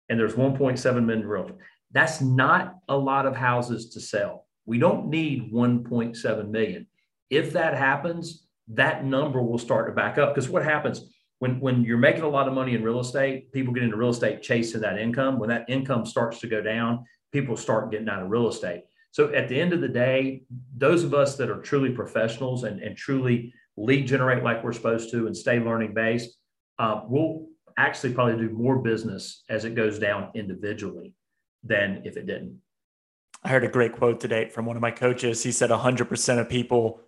And 0.08 0.18
there's 0.18 0.36
1.7 0.36 1.04
million 1.04 1.26
realtors. 1.26 1.58
That's 1.96 2.20
not 2.20 2.74
a 2.90 2.96
lot 2.96 3.24
of 3.24 3.34
houses 3.34 3.88
to 3.94 4.02
sell. 4.02 4.44
We 4.66 4.78
don't 4.78 5.08
need 5.08 5.50
1.7 5.50 6.48
million. 6.50 6.86
If 7.30 7.54
that 7.54 7.74
happens, 7.74 8.46
that 8.68 9.06
number 9.06 9.40
will 9.40 9.56
start 9.56 9.86
to 9.86 9.94
back 9.94 10.18
up. 10.18 10.34
Because 10.34 10.50
what 10.50 10.62
happens 10.62 11.08
when, 11.38 11.58
when 11.58 11.84
you're 11.84 11.96
making 11.96 12.24
a 12.24 12.28
lot 12.28 12.48
of 12.48 12.52
money 12.52 12.74
in 12.74 12.82
real 12.82 13.00
estate, 13.00 13.50
people 13.50 13.72
get 13.72 13.82
into 13.82 13.96
real 13.96 14.10
estate 14.10 14.42
chasing 14.42 14.82
that 14.82 14.98
income. 14.98 15.38
When 15.38 15.48
that 15.48 15.70
income 15.70 16.04
starts 16.04 16.38
to 16.40 16.46
go 16.46 16.60
down, 16.60 17.02
people 17.32 17.56
start 17.56 17.90
getting 17.90 18.10
out 18.10 18.22
of 18.22 18.28
real 18.28 18.50
estate. 18.50 18.82
So 19.12 19.32
at 19.32 19.48
the 19.48 19.58
end 19.58 19.72
of 19.72 19.80
the 19.80 19.88
day, 19.88 20.42
those 20.76 21.02
of 21.02 21.14
us 21.14 21.38
that 21.38 21.48
are 21.48 21.62
truly 21.62 21.92
professionals 21.92 22.64
and, 22.64 22.78
and 22.82 22.94
truly 22.94 23.54
lead 23.78 24.06
generate 24.06 24.44
like 24.44 24.62
we're 24.62 24.74
supposed 24.74 25.10
to 25.12 25.28
and 25.28 25.34
stay 25.34 25.60
learning 25.60 25.94
based, 25.94 26.36
uh, 26.78 27.00
we'll 27.08 27.46
actually 27.78 28.12
probably 28.12 28.36
do 28.36 28.52
more 28.52 28.80
business 28.80 29.44
as 29.48 29.64
it 29.64 29.74
goes 29.74 29.98
down 29.98 30.30
individually 30.34 31.14
than 31.66 32.02
if 32.04 32.16
it 32.16 32.26
didn't. 32.26 32.58
I 33.42 33.48
heard 33.48 33.64
a 33.64 33.68
great 33.68 33.92
quote 33.92 34.20
today 34.20 34.48
from 34.48 34.66
one 34.66 34.76
of 34.76 34.82
my 34.82 34.90
coaches. 34.90 35.42
He 35.42 35.52
said 35.52 35.70
100% 35.70 36.38
of 36.38 36.48
people 36.48 37.00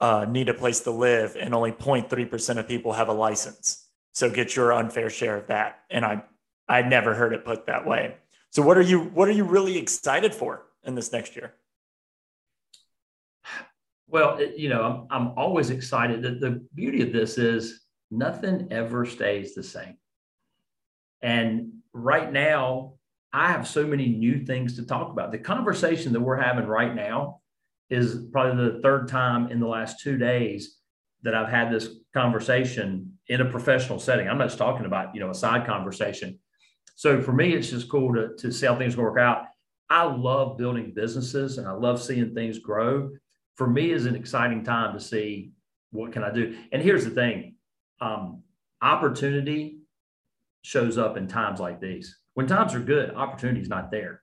uh, 0.00 0.26
need 0.28 0.48
a 0.48 0.54
place 0.54 0.80
to 0.80 0.90
live 0.90 1.36
and 1.38 1.54
only 1.54 1.72
0.3% 1.72 2.58
of 2.58 2.68
people 2.68 2.92
have 2.92 3.08
a 3.08 3.12
license. 3.12 3.86
So 4.12 4.30
get 4.30 4.56
your 4.56 4.72
unfair 4.72 5.10
share 5.10 5.36
of 5.36 5.48
that. 5.48 5.80
And 5.90 6.04
I, 6.04 6.22
I 6.68 6.82
never 6.82 7.14
heard 7.14 7.32
it 7.32 7.44
put 7.44 7.66
that 7.66 7.86
way. 7.86 8.16
So 8.50 8.62
what 8.62 8.78
are 8.78 8.82
you, 8.82 9.00
what 9.00 9.28
are 9.28 9.32
you 9.32 9.44
really 9.44 9.76
excited 9.76 10.34
for 10.34 10.66
in 10.84 10.94
this 10.94 11.12
next 11.12 11.36
year? 11.36 11.54
Well, 14.06 14.38
it, 14.38 14.56
you 14.56 14.68
know, 14.68 14.82
I'm, 15.10 15.26
I'm 15.26 15.32
always 15.36 15.70
excited. 15.70 16.22
The, 16.22 16.30
the 16.30 16.64
beauty 16.74 17.02
of 17.02 17.12
this 17.12 17.36
is 17.36 17.80
nothing 18.10 18.68
ever 18.70 19.04
stays 19.04 19.54
the 19.54 19.62
same. 19.62 19.96
And 21.20 21.72
right 21.92 22.32
now, 22.32 22.94
I 23.34 23.50
have 23.50 23.66
so 23.66 23.86
many 23.86 24.08
new 24.08 24.44
things 24.44 24.76
to 24.76 24.86
talk 24.86 25.10
about. 25.10 25.32
The 25.32 25.38
conversation 25.38 26.12
that 26.12 26.20
we're 26.20 26.40
having 26.40 26.66
right 26.66 26.94
now 26.94 27.40
is 27.90 28.26
probably 28.32 28.70
the 28.70 28.80
third 28.80 29.08
time 29.08 29.50
in 29.50 29.60
the 29.60 29.66
last 29.66 30.00
two 30.00 30.16
days 30.16 30.78
that 31.22 31.34
I've 31.34 31.50
had 31.50 31.70
this 31.70 31.88
conversation 32.14 33.18
in 33.28 33.40
a 33.40 33.50
professional 33.50 33.98
setting. 33.98 34.28
I'm 34.28 34.38
not 34.38 34.46
just 34.46 34.58
talking 34.58 34.86
about, 34.86 35.14
you 35.14 35.20
know, 35.20 35.30
a 35.30 35.34
side 35.34 35.66
conversation. 35.66 36.38
So 36.94 37.20
for 37.20 37.32
me, 37.32 37.52
it's 37.52 37.70
just 37.70 37.90
cool 37.90 38.14
to, 38.14 38.34
to 38.38 38.52
see 38.52 38.66
how 38.66 38.76
things 38.76 38.96
work 38.96 39.18
out. 39.18 39.46
I 39.90 40.04
love 40.04 40.56
building 40.56 40.92
businesses 40.94 41.58
and 41.58 41.66
I 41.66 41.72
love 41.72 42.00
seeing 42.00 42.34
things 42.34 42.58
grow 42.58 43.10
for 43.54 43.66
me 43.66 43.90
is 43.90 44.06
an 44.06 44.16
exciting 44.16 44.64
time 44.64 44.94
to 44.94 45.00
see 45.00 45.52
what 45.90 46.12
can 46.12 46.24
I 46.24 46.32
do. 46.32 46.56
And 46.72 46.82
here's 46.82 47.04
the 47.04 47.10
thing: 47.10 47.56
um, 48.00 48.42
opportunity 48.82 49.78
shows 50.62 50.98
up 50.98 51.16
in 51.16 51.28
times 51.28 51.60
like 51.60 51.80
these. 51.80 52.18
When 52.34 52.46
times 52.46 52.74
are 52.74 52.80
good, 52.80 53.14
opportunity 53.14 53.60
is 53.60 53.68
not 53.68 53.90
there. 53.90 54.22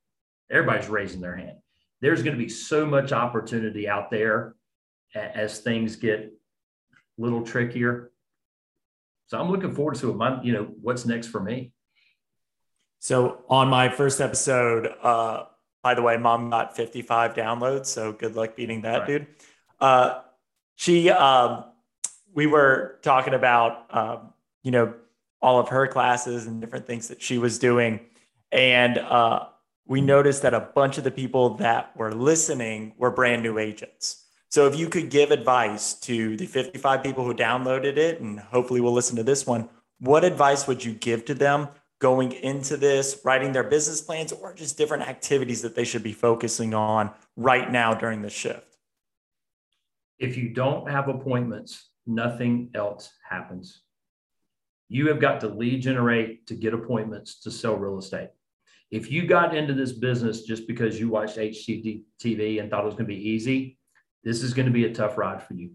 Everybody's 0.50 0.89
raising 0.89 1.21
their 1.21 1.36
hand. 1.36 1.58
There's 2.02 2.24
going 2.24 2.36
to 2.36 2.41
be 2.41 2.50
so 2.50 2.86
much 2.86 3.12
opportunity 3.12 3.88
out 3.88 4.12
there 4.12 4.56
as 5.15 5.60
things 5.60 5.95
get 5.95 6.19
a 6.19 7.21
little 7.21 7.43
trickier. 7.43 8.12
So 9.28 9.39
I'm 9.39 9.50
looking 9.50 9.74
forward 9.74 9.95
to 9.95 10.13
my, 10.13 10.41
you 10.43 10.52
know, 10.52 10.67
what's 10.82 11.06
next 11.06 11.28
for 11.28 11.39
me. 11.39 11.71
So 13.00 13.43
on 13.50 13.69
my 13.69 13.89
first 13.89 14.19
episode, 14.19 14.89
uh, 15.02 15.45
by 15.82 15.95
the 15.95 16.02
way, 16.02 16.17
mom 16.17 16.50
got 16.50 16.76
55 16.76 17.34
downloads, 17.34 17.88
so 17.88 18.12
good 18.12 18.36
luck 18.36 18.56
beating 18.56 18.82
that, 18.82 19.00
right. 19.00 19.08
dude. 19.08 19.28
Uh, 19.80 20.19
she, 20.76 21.10
um, 21.10 21.65
we 22.34 22.45
were 22.45 23.00
talking 23.02 23.34
about, 23.34 23.86
um, 23.89 24.34
you 24.63 24.71
know, 24.71 24.93
all 25.41 25.60
of 25.60 25.69
her 25.69 25.88
classes 25.88 26.47
and 26.47 26.62
different 26.62 26.86
things 26.86 27.08
that 27.08 27.21
she 27.21 27.38
was 27.38 27.60
doing, 27.60 27.99
and 28.51 28.97
uh, 28.97 29.47
we 29.86 30.01
noticed 30.01 30.41
that 30.43 30.54
a 30.54 30.60
bunch 30.60 30.97
of 30.97 31.04
the 31.04 31.12
people 31.12 31.56
that 31.56 31.95
were 31.97 32.13
listening 32.13 32.93
were 32.97 33.12
brand 33.12 33.43
new 33.43 33.58
agents. 33.58 34.25
So 34.49 34.67
if 34.67 34.77
you 34.77 34.89
could 34.89 35.10
give 35.10 35.32
advice 35.32 35.93
to 36.01 36.36
the 36.36 36.45
55 36.45 37.04
people 37.04 37.23
who 37.23 37.34
downloaded 37.34 37.97
it, 37.97 38.19
and 38.19 38.39
hopefully 38.39 38.82
we'll 38.82 38.93
listen 38.93 39.15
to 39.15 39.23
this 39.23 39.47
one, 39.47 39.69
what 39.99 40.23
advice 40.25 40.67
would 40.67 40.84
you 40.84 40.93
give 40.93 41.25
to 41.25 41.34
them 41.34 41.69
going 41.99 42.34
into 42.34 42.75
this, 42.75 43.21
writing 43.23 43.54
their 43.54 43.63
business 43.63 44.01
plans, 44.01 44.34
or 44.34 44.54
just 44.54 44.77
different 44.77 45.04
activities 45.04 45.62
that 45.62 45.75
they 45.75 45.86
should 45.86 46.04
be 46.04 46.12
focusing 46.12 46.73
on 46.73 47.12
right 47.38 47.71
now 47.71 47.93
during 47.93 48.21
the 48.21 48.30
shift? 48.30 48.77
If 50.19 50.36
you 50.36 50.49
don't 50.49 50.89
have 50.89 51.08
appointments, 51.08 51.89
nothing 52.06 52.71
else 52.75 53.10
happens. 53.30 53.84
You 54.91 55.08
have 55.08 55.21
got 55.21 55.39
to 55.39 55.47
lead 55.47 55.84
generate 55.84 56.45
to 56.47 56.54
get 56.54 56.73
appointments 56.73 57.39
to 57.43 57.49
sell 57.49 57.77
real 57.77 57.97
estate. 57.97 58.27
If 58.91 59.10
you 59.10 59.25
got 59.25 59.56
into 59.56 59.73
this 59.73 59.93
business 59.93 60.41
just 60.41 60.67
because 60.67 60.99
you 60.99 61.08
watched 61.08 61.38
HGTV 61.38 62.60
and 62.60 62.69
thought 62.69 62.84
it 62.84 62.88
was 62.88 62.95
going 62.95 63.08
to 63.08 63.15
be 63.15 63.30
easy, 63.30 63.77
this 64.25 64.43
is 64.43 64.54
going 64.54 64.65
to 64.65 64.71
be 64.73 64.84
a 64.84 64.93
tough 64.93 65.17
ride 65.17 65.43
for 65.43 65.54
you. 65.54 65.71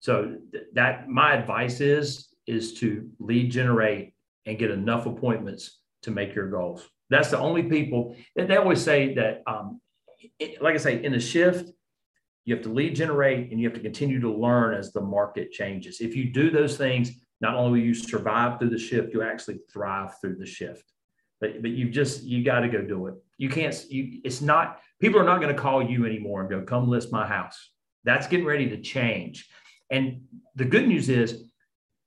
So 0.00 0.36
that 0.74 1.08
my 1.08 1.32
advice 1.32 1.80
is 1.80 2.28
is 2.46 2.74
to 2.80 3.08
lead 3.18 3.50
generate 3.50 4.12
and 4.44 4.58
get 4.58 4.70
enough 4.70 5.06
appointments 5.06 5.78
to 6.02 6.10
make 6.10 6.34
your 6.34 6.50
goals. 6.50 6.86
That's 7.08 7.30
the 7.30 7.38
only 7.38 7.62
people 7.62 8.14
that 8.36 8.46
they 8.46 8.58
always 8.58 8.82
say 8.82 9.14
that, 9.14 9.42
um, 9.46 9.80
it, 10.38 10.60
like 10.60 10.74
I 10.74 10.78
say, 10.78 11.02
in 11.02 11.12
the 11.12 11.20
shift, 11.20 11.70
you 12.44 12.54
have 12.54 12.64
to 12.64 12.70
lead 12.70 12.94
generate 12.94 13.50
and 13.50 13.58
you 13.58 13.66
have 13.66 13.76
to 13.76 13.82
continue 13.82 14.20
to 14.20 14.30
learn 14.30 14.74
as 14.74 14.92
the 14.92 15.00
market 15.00 15.50
changes. 15.50 16.02
If 16.02 16.14
you 16.14 16.30
do 16.30 16.50
those 16.50 16.76
things, 16.76 17.12
not 17.42 17.54
only 17.54 17.80
will 17.80 17.86
you 17.86 17.94
survive 17.94 18.58
through 18.58 18.70
the 18.70 18.78
shift, 18.78 19.12
you 19.12 19.22
actually 19.22 19.58
thrive 19.70 20.18
through 20.20 20.36
the 20.36 20.46
shift. 20.46 20.84
But, 21.40 21.60
but 21.60 21.72
you 21.72 21.90
just 21.90 22.22
you 22.22 22.44
got 22.44 22.60
to 22.60 22.68
go 22.68 22.80
do 22.82 23.08
it. 23.08 23.14
You 23.36 23.48
can't. 23.48 23.74
You, 23.90 24.20
it's 24.24 24.40
not. 24.40 24.80
People 25.00 25.20
are 25.20 25.24
not 25.24 25.40
going 25.40 25.54
to 25.54 25.60
call 25.60 25.82
you 25.82 26.06
anymore 26.06 26.40
and 26.40 26.48
go, 26.48 26.62
"Come 26.62 26.88
list 26.88 27.10
my 27.10 27.26
house." 27.26 27.70
That's 28.04 28.28
getting 28.28 28.46
ready 28.46 28.68
to 28.70 28.80
change. 28.80 29.48
And 29.90 30.22
the 30.54 30.64
good 30.64 30.86
news 30.86 31.08
is 31.08 31.44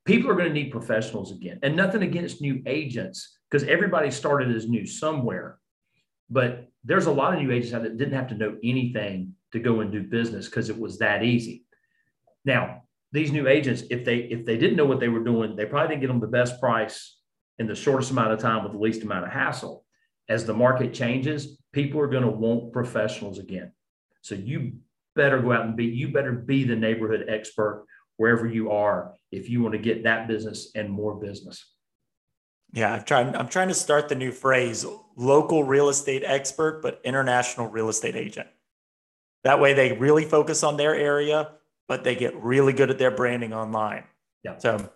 people 0.05 0.29
are 0.31 0.35
going 0.35 0.47
to 0.47 0.53
need 0.53 0.71
professionals 0.71 1.31
again. 1.31 1.59
And 1.63 1.75
nothing 1.75 2.01
against 2.01 2.41
new 2.41 2.61
agents 2.65 3.37
because 3.49 3.67
everybody 3.67 4.11
started 4.11 4.55
as 4.55 4.67
new 4.67 4.85
somewhere. 4.85 5.59
But 6.29 6.69
there's 6.83 7.05
a 7.05 7.11
lot 7.11 7.33
of 7.33 7.39
new 7.39 7.51
agents 7.51 7.73
out 7.73 7.83
that 7.83 7.97
didn't 7.97 8.13
have 8.13 8.29
to 8.29 8.35
know 8.35 8.57
anything 8.63 9.33
to 9.51 9.59
go 9.59 9.81
and 9.81 9.91
do 9.91 10.01
business 10.03 10.45
because 10.45 10.69
it 10.69 10.79
was 10.79 10.97
that 10.99 11.23
easy. 11.23 11.65
Now, 12.45 12.83
these 13.15 13.31
new 13.31 13.47
agents, 13.47 13.83
if 13.89 14.05
they 14.05 14.17
if 14.17 14.45
they 14.45 14.57
didn't 14.57 14.75
know 14.75 14.85
what 14.85 14.99
they 14.99 15.07
were 15.07 15.23
doing, 15.23 15.55
they 15.55 15.65
probably 15.65 15.89
didn't 15.89 16.01
get 16.01 16.07
them 16.07 16.19
the 16.19 16.27
best 16.27 16.59
price 16.59 17.17
in 17.57 17.65
the 17.65 17.75
shortest 17.75 18.11
amount 18.11 18.33
of 18.33 18.39
time 18.39 18.63
with 18.63 18.73
the 18.73 18.77
least 18.77 19.03
amount 19.03 19.25
of 19.25 19.31
hassle. 19.31 19.85
As 20.27 20.45
the 20.45 20.53
market 20.53 20.93
changes, 20.93 21.57
people 21.71 22.01
are 22.01 22.07
going 22.07 22.23
to 22.23 22.29
want 22.29 22.73
professionals 22.73 23.39
again. 23.39 23.71
So 24.21 24.35
you 24.35 24.73
better 25.15 25.39
go 25.39 25.53
out 25.53 25.65
and 25.65 25.77
be, 25.77 25.85
you 25.85 26.11
better 26.11 26.33
be 26.33 26.63
the 26.63 26.75
neighborhood 26.75 27.25
expert 27.29 27.85
wherever 28.17 28.47
you 28.47 28.71
are 28.71 29.13
if 29.31 29.49
you 29.49 29.61
want 29.61 29.73
to 29.73 29.79
get 29.79 30.03
that 30.03 30.27
business 30.27 30.71
and 30.75 30.89
more 30.89 31.15
business. 31.15 31.73
Yeah, 32.73 32.93
I'm 32.93 33.03
trying. 33.03 33.35
I'm 33.35 33.47
trying 33.47 33.69
to 33.69 33.73
start 33.73 34.09
the 34.09 34.15
new 34.15 34.31
phrase: 34.31 34.85
local 35.15 35.63
real 35.63 35.87
estate 35.87 36.23
expert, 36.25 36.81
but 36.81 36.99
international 37.05 37.67
real 37.67 37.87
estate 37.87 38.15
agent. 38.15 38.49
That 39.45 39.61
way, 39.61 39.73
they 39.73 39.93
really 39.93 40.25
focus 40.25 40.63
on 40.63 40.75
their 40.75 40.95
area, 40.95 41.51
but 41.87 42.03
they 42.03 42.15
get 42.15 42.35
really 42.35 42.73
good 42.73 42.89
at 42.89 42.97
their 42.97 43.11
branding 43.11 43.53
online. 43.53 44.03
Yeah. 44.43 44.57
So, 44.57 44.89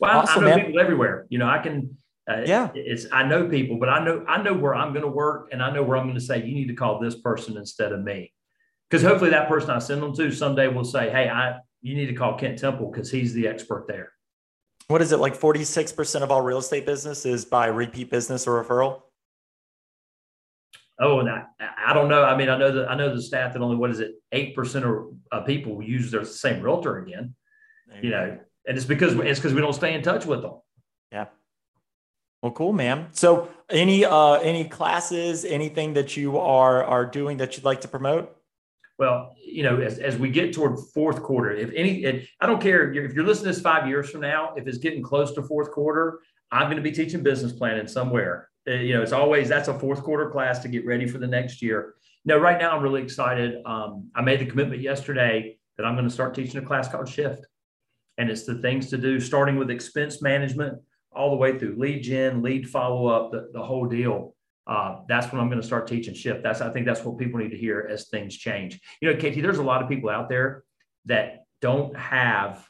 well, 0.00 0.18
awesome, 0.18 0.44
I 0.44 0.50
know 0.50 0.56
man. 0.56 0.66
people 0.66 0.80
everywhere. 0.80 1.26
You 1.28 1.38
know, 1.38 1.48
I 1.48 1.58
can. 1.58 1.96
Uh, 2.28 2.42
yeah. 2.46 2.70
It's 2.74 3.06
I 3.12 3.24
know 3.24 3.48
people, 3.48 3.78
but 3.78 3.88
I 3.88 4.04
know 4.04 4.24
I 4.28 4.42
know 4.42 4.54
where 4.54 4.74
I'm 4.74 4.92
going 4.92 5.04
to 5.04 5.10
work, 5.10 5.48
and 5.52 5.62
I 5.62 5.72
know 5.72 5.82
where 5.82 5.96
I'm 5.96 6.04
going 6.04 6.14
to 6.14 6.20
say 6.20 6.38
you 6.38 6.54
need 6.54 6.68
to 6.68 6.74
call 6.74 7.00
this 7.00 7.16
person 7.16 7.56
instead 7.56 7.92
of 7.92 8.00
me, 8.00 8.32
because 8.88 9.02
hopefully 9.02 9.30
that 9.30 9.48
person 9.48 9.70
I 9.70 9.78
send 9.78 10.02
them 10.02 10.14
to 10.16 10.30
someday 10.30 10.68
will 10.68 10.84
say, 10.84 11.10
"Hey, 11.10 11.28
I 11.28 11.58
you 11.80 11.94
need 11.94 12.06
to 12.06 12.14
call 12.14 12.38
Kent 12.38 12.58
Temple 12.58 12.90
because 12.90 13.10
he's 13.10 13.34
the 13.34 13.48
expert 13.48 13.86
there." 13.88 14.12
What 14.86 15.02
is 15.02 15.10
it 15.12 15.18
like? 15.18 15.34
Forty 15.34 15.64
six 15.64 15.90
percent 15.90 16.22
of 16.22 16.30
all 16.30 16.42
real 16.42 16.58
estate 16.58 16.86
business 16.86 17.26
is 17.26 17.44
by 17.44 17.66
repeat 17.66 18.10
business 18.10 18.46
or 18.46 18.62
referral. 18.62 19.02
Oh, 21.00 21.20
and 21.20 21.28
I, 21.28 21.44
I 21.86 21.92
don't 21.94 22.08
know. 22.08 22.22
I 22.22 22.36
mean, 22.36 22.48
I 22.48 22.56
know 22.56 22.72
that 22.72 22.90
I 22.90 22.94
know 22.94 23.14
the 23.14 23.22
stat 23.22 23.52
that 23.52 23.62
only 23.62 23.76
what 23.76 23.90
is 23.90 24.00
it, 24.00 24.12
eight 24.30 24.54
percent 24.54 24.84
of 24.84 25.14
uh, 25.30 25.40
people 25.40 25.82
use 25.82 26.10
their 26.10 26.24
same 26.24 26.62
realtor 26.62 26.98
again. 26.98 27.34
You, 27.94 28.00
you 28.02 28.10
know, 28.10 28.38
and 28.66 28.76
it's 28.76 28.86
because 28.86 29.14
it's 29.14 29.38
because 29.38 29.54
we 29.54 29.60
don't 29.60 29.72
stay 29.72 29.94
in 29.94 30.02
touch 30.02 30.26
with 30.26 30.42
them. 30.42 30.54
Yeah. 31.10 31.26
Well, 32.42 32.52
cool, 32.52 32.72
man. 32.72 33.08
So, 33.12 33.48
any 33.70 34.04
uh 34.04 34.34
any 34.34 34.64
classes, 34.68 35.44
anything 35.44 35.94
that 35.94 36.16
you 36.16 36.38
are 36.38 36.84
are 36.84 37.06
doing 37.06 37.38
that 37.38 37.56
you'd 37.56 37.64
like 37.64 37.80
to 37.82 37.88
promote? 37.88 38.36
Well, 38.98 39.34
you 39.44 39.62
know, 39.64 39.80
as, 39.80 39.98
as 39.98 40.16
we 40.16 40.30
get 40.30 40.52
toward 40.52 40.78
fourth 40.94 41.22
quarter, 41.22 41.50
if 41.50 41.72
any, 41.74 42.04
it, 42.04 42.28
I 42.40 42.46
don't 42.46 42.60
care 42.60 42.92
if 42.92 43.14
you're 43.14 43.24
listening 43.24 43.46
to 43.46 43.52
this 43.52 43.60
five 43.60 43.88
years 43.88 44.10
from 44.10 44.20
now, 44.20 44.54
if 44.54 44.66
it's 44.68 44.78
getting 44.78 45.02
close 45.02 45.32
to 45.32 45.42
fourth 45.42 45.72
quarter, 45.72 46.20
I'm 46.52 46.66
going 46.66 46.76
to 46.76 46.82
be 46.82 46.92
teaching 46.92 47.22
business 47.22 47.52
planning 47.52 47.88
somewhere 47.88 48.48
uh, 48.68 48.72
you 48.72 48.94
know, 48.94 49.02
it's 49.02 49.12
always 49.12 49.48
that's 49.48 49.68
a 49.68 49.78
fourth 49.78 50.02
quarter 50.02 50.30
class 50.30 50.60
to 50.60 50.68
get 50.68 50.86
ready 50.86 51.06
for 51.06 51.18
the 51.18 51.26
next 51.26 51.62
year. 51.62 51.94
No, 52.24 52.38
right 52.38 52.60
now 52.60 52.76
I'm 52.76 52.82
really 52.82 53.02
excited. 53.02 53.60
Um, 53.66 54.10
I 54.14 54.22
made 54.22 54.40
the 54.40 54.46
commitment 54.46 54.80
yesterday 54.80 55.58
that 55.76 55.84
I'm 55.84 55.94
going 55.94 56.06
to 56.06 56.14
start 56.14 56.34
teaching 56.34 56.62
a 56.62 56.66
class 56.66 56.88
called 56.88 57.08
Shift, 57.08 57.46
and 58.18 58.30
it's 58.30 58.44
the 58.44 58.56
things 58.56 58.88
to 58.90 58.98
do 58.98 59.18
starting 59.18 59.56
with 59.56 59.70
expense 59.70 60.22
management 60.22 60.78
all 61.10 61.30
the 61.30 61.36
way 61.36 61.58
through 61.58 61.76
lead 61.78 62.02
gen, 62.02 62.42
lead 62.42 62.68
follow 62.68 63.06
up, 63.06 63.32
the, 63.32 63.50
the 63.52 63.62
whole 63.62 63.86
deal. 63.86 64.34
Uh, 64.66 65.00
that's 65.08 65.32
when 65.32 65.40
I'm 65.40 65.48
going 65.48 65.60
to 65.60 65.66
start 65.66 65.88
teaching 65.88 66.14
Shift. 66.14 66.42
That's 66.42 66.60
I 66.60 66.70
think 66.70 66.86
that's 66.86 67.04
what 67.04 67.18
people 67.18 67.40
need 67.40 67.50
to 67.50 67.58
hear 67.58 67.88
as 67.90 68.08
things 68.08 68.36
change. 68.36 68.80
You 69.00 69.12
know, 69.12 69.16
KT, 69.18 69.42
there's 69.42 69.58
a 69.58 69.62
lot 69.62 69.82
of 69.82 69.88
people 69.88 70.08
out 70.08 70.28
there 70.28 70.62
that 71.06 71.44
don't 71.60 71.96
have 71.96 72.64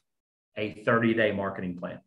a 0.57 0.83
30 0.85 1.14
day 1.14 1.33
marketing 1.33 1.76
plan 1.76 2.00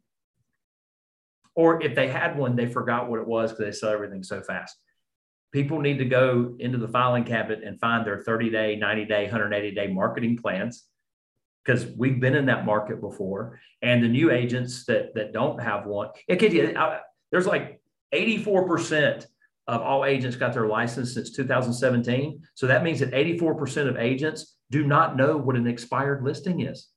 or 1.56 1.82
if 1.82 1.96
they 1.96 2.08
had 2.08 2.38
one, 2.38 2.56
they 2.56 2.68
forgot 2.68 3.10
what 3.10 3.20
it 3.20 3.28
was 3.28 3.52
because 3.52 3.66
they 3.66 3.72
sell 3.72 3.92
everything 3.92 4.24
so 4.24 4.42
fast. 4.42 4.76
People 5.52 5.80
need 5.80 5.98
to 6.00 6.06
go 6.06 6.56
into 6.60 6.78
the 6.78 6.88
filing 6.88 7.24
cabinet 7.24 7.64
and 7.66 7.80
find 7.80 8.06
their 8.06 8.20
30 8.20 8.50
day, 8.50 8.76
90 8.76 9.06
day, 9.06 9.24
180 9.24 9.72
day 9.74 9.88
marketing 9.88 10.38
plans 10.38 10.86
because 11.64 11.88
we've 11.98 12.20
been 12.20 12.36
in 12.36 12.46
that 12.46 12.66
market 12.66 13.00
before. 13.00 13.60
And 13.82 14.04
the 14.04 14.08
new 14.08 14.32
agents 14.32 14.86
that, 14.86 15.16
that 15.16 15.34
don't 15.34 15.62
have 15.62 15.86
one, 15.86 16.10
it 16.28 16.78
I, 16.78 17.00
there's 17.32 17.48
like 17.48 17.82
84% 18.14 19.26
of 19.68 19.82
all 19.82 20.06
agents 20.06 20.36
got 20.36 20.54
their 20.54 20.68
license 20.68 21.14
since 21.14 21.32
2017. 21.32 22.42
So 22.54 22.68
that 22.68 22.84
means 22.84 23.00
that 23.00 23.12
84% 23.12 23.88
of 23.88 23.98
agents 23.98 24.58
do 24.70 24.86
not 24.86 25.16
know 25.16 25.38
what 25.38 25.56
an 25.56 25.68
expired 25.68 26.24
listing 26.24 26.62
is. 26.62 26.90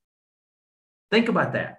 Think 1.11 1.29
about 1.29 1.53
that. 1.53 1.79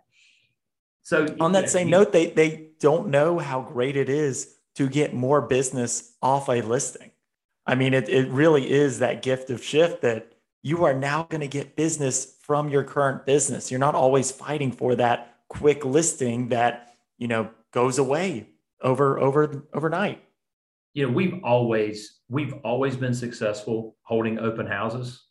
So 1.03 1.35
on 1.39 1.51
that 1.53 1.69
same 1.69 1.87
you, 1.87 1.91
note, 1.91 2.11
they 2.11 2.27
they 2.27 2.68
don't 2.79 3.09
know 3.09 3.39
how 3.39 3.61
great 3.61 3.95
it 3.97 4.09
is 4.09 4.55
to 4.75 4.87
get 4.87 5.13
more 5.13 5.41
business 5.41 6.15
off 6.21 6.49
a 6.49 6.61
listing. 6.61 7.11
I 7.65 7.75
mean, 7.75 7.93
it, 7.93 8.09
it 8.09 8.29
really 8.29 8.69
is 8.71 8.99
that 8.99 9.21
gift 9.21 9.49
of 9.49 9.63
shift 9.63 10.01
that 10.01 10.31
you 10.61 10.85
are 10.85 10.93
now 10.93 11.23
going 11.23 11.41
to 11.41 11.47
get 11.47 11.75
business 11.75 12.35
from 12.41 12.69
your 12.69 12.83
current 12.83 13.25
business. 13.25 13.69
You're 13.69 13.79
not 13.79 13.95
always 13.95 14.31
fighting 14.31 14.71
for 14.71 14.95
that 14.95 15.37
quick 15.49 15.85
listing 15.85 16.49
that, 16.49 16.93
you 17.17 17.27
know, 17.27 17.49
goes 17.71 17.97
away 17.97 18.47
over 18.81 19.19
over 19.19 19.67
overnight. 19.73 20.23
You 20.93 21.07
know, 21.07 21.13
we've 21.13 21.43
always 21.43 22.19
we've 22.29 22.53
always 22.63 22.95
been 22.95 23.13
successful 23.13 23.95
holding 24.03 24.39
open 24.39 24.65
houses 24.65 25.25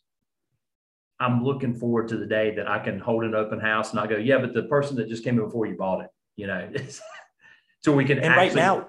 I'm 1.19 1.43
looking 1.43 1.75
forward 1.75 2.07
to 2.09 2.17
the 2.17 2.25
day 2.25 2.55
that 2.55 2.69
I 2.69 2.79
can 2.79 2.99
hold 2.99 3.23
an 3.23 3.35
open 3.35 3.59
house 3.59 3.91
and 3.91 3.99
I 3.99 4.07
go, 4.07 4.15
yeah, 4.15 4.37
but 4.37 4.53
the 4.53 4.63
person 4.63 4.95
that 4.97 5.09
just 5.09 5.23
came 5.23 5.37
in 5.37 5.43
before 5.43 5.65
you 5.65 5.75
bought 5.75 6.01
it, 6.01 6.09
you 6.37 6.47
know, 6.47 6.69
so 7.81 7.93
we 7.93 8.05
can. 8.05 8.19
And 8.19 8.35
right 8.35 8.53
now, 8.53 8.87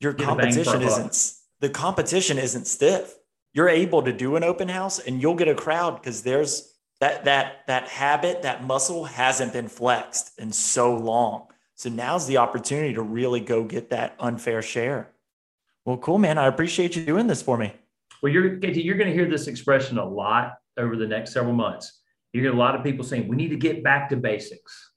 your 0.00 0.14
competition 0.14 0.82
isn't 0.82 1.32
the 1.60 1.68
competition 1.68 2.38
isn't 2.38 2.66
stiff. 2.66 3.14
You're 3.52 3.68
able 3.68 4.02
to 4.02 4.12
do 4.12 4.36
an 4.36 4.44
open 4.44 4.68
house 4.68 4.98
and 4.98 5.20
you'll 5.20 5.34
get 5.34 5.48
a 5.48 5.54
crowd 5.54 5.96
because 5.96 6.22
there's 6.22 6.74
that 7.00 7.24
that 7.24 7.66
that 7.66 7.88
habit, 7.88 8.42
that 8.42 8.64
muscle 8.64 9.04
hasn't 9.04 9.52
been 9.52 9.68
flexed 9.68 10.38
in 10.38 10.52
so 10.52 10.94
long. 10.94 11.46
So 11.74 11.88
now's 11.88 12.26
the 12.26 12.38
opportunity 12.38 12.94
to 12.94 13.02
really 13.02 13.40
go 13.40 13.64
get 13.64 13.90
that 13.90 14.16
unfair 14.18 14.62
share. 14.62 15.10
Well, 15.84 15.96
cool, 15.96 16.18
man. 16.18 16.36
I 16.36 16.46
appreciate 16.46 16.96
you 16.96 17.04
doing 17.04 17.28
this 17.28 17.40
for 17.40 17.56
me. 17.56 17.72
Well, 18.22 18.32
you're 18.32 18.58
you're 18.58 18.96
going 18.96 19.08
to 19.08 19.14
hear 19.14 19.28
this 19.28 19.46
expression 19.46 19.98
a 19.98 20.04
lot 20.04 20.54
over 20.76 20.96
the 20.96 21.06
next 21.06 21.32
several 21.32 21.54
months. 21.54 22.00
You 22.32 22.42
get 22.42 22.52
a 22.52 22.56
lot 22.56 22.74
of 22.74 22.84
people 22.84 23.04
saying 23.04 23.26
we 23.26 23.36
need 23.36 23.48
to 23.48 23.56
get 23.56 23.82
back 23.82 24.08
to 24.10 24.16
basics. 24.16 24.92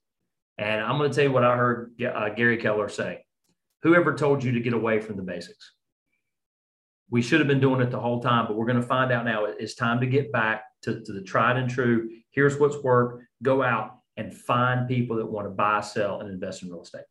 And 0.58 0.80
I'm 0.80 0.98
going 0.98 1.10
to 1.10 1.14
tell 1.14 1.24
you 1.24 1.32
what 1.32 1.44
I 1.44 1.56
heard 1.56 1.92
uh, 2.04 2.28
Gary 2.30 2.58
Keller 2.58 2.88
say. 2.88 3.21
Whoever 3.82 4.14
told 4.14 4.44
you 4.44 4.52
to 4.52 4.60
get 4.60 4.74
away 4.74 5.00
from 5.00 5.16
the 5.16 5.22
basics? 5.22 5.72
We 7.10 7.20
should 7.20 7.40
have 7.40 7.48
been 7.48 7.60
doing 7.60 7.80
it 7.80 7.90
the 7.90 8.00
whole 8.00 8.22
time, 8.22 8.46
but 8.46 8.56
we're 8.56 8.66
going 8.66 8.80
to 8.80 8.86
find 8.86 9.12
out 9.12 9.24
now 9.24 9.44
it's 9.44 9.74
time 9.74 10.00
to 10.00 10.06
get 10.06 10.32
back 10.32 10.64
to, 10.82 11.00
to 11.00 11.12
the 11.12 11.22
tried 11.22 11.56
and 11.56 11.68
true. 11.68 12.08
Here's 12.30 12.58
what's 12.58 12.82
worked. 12.82 13.24
Go 13.42 13.62
out 13.62 13.98
and 14.16 14.32
find 14.32 14.88
people 14.88 15.16
that 15.16 15.26
want 15.26 15.46
to 15.46 15.50
buy, 15.50 15.80
sell, 15.80 16.20
and 16.20 16.30
invest 16.30 16.62
in 16.62 16.70
real 16.70 16.82
estate. 16.82 17.02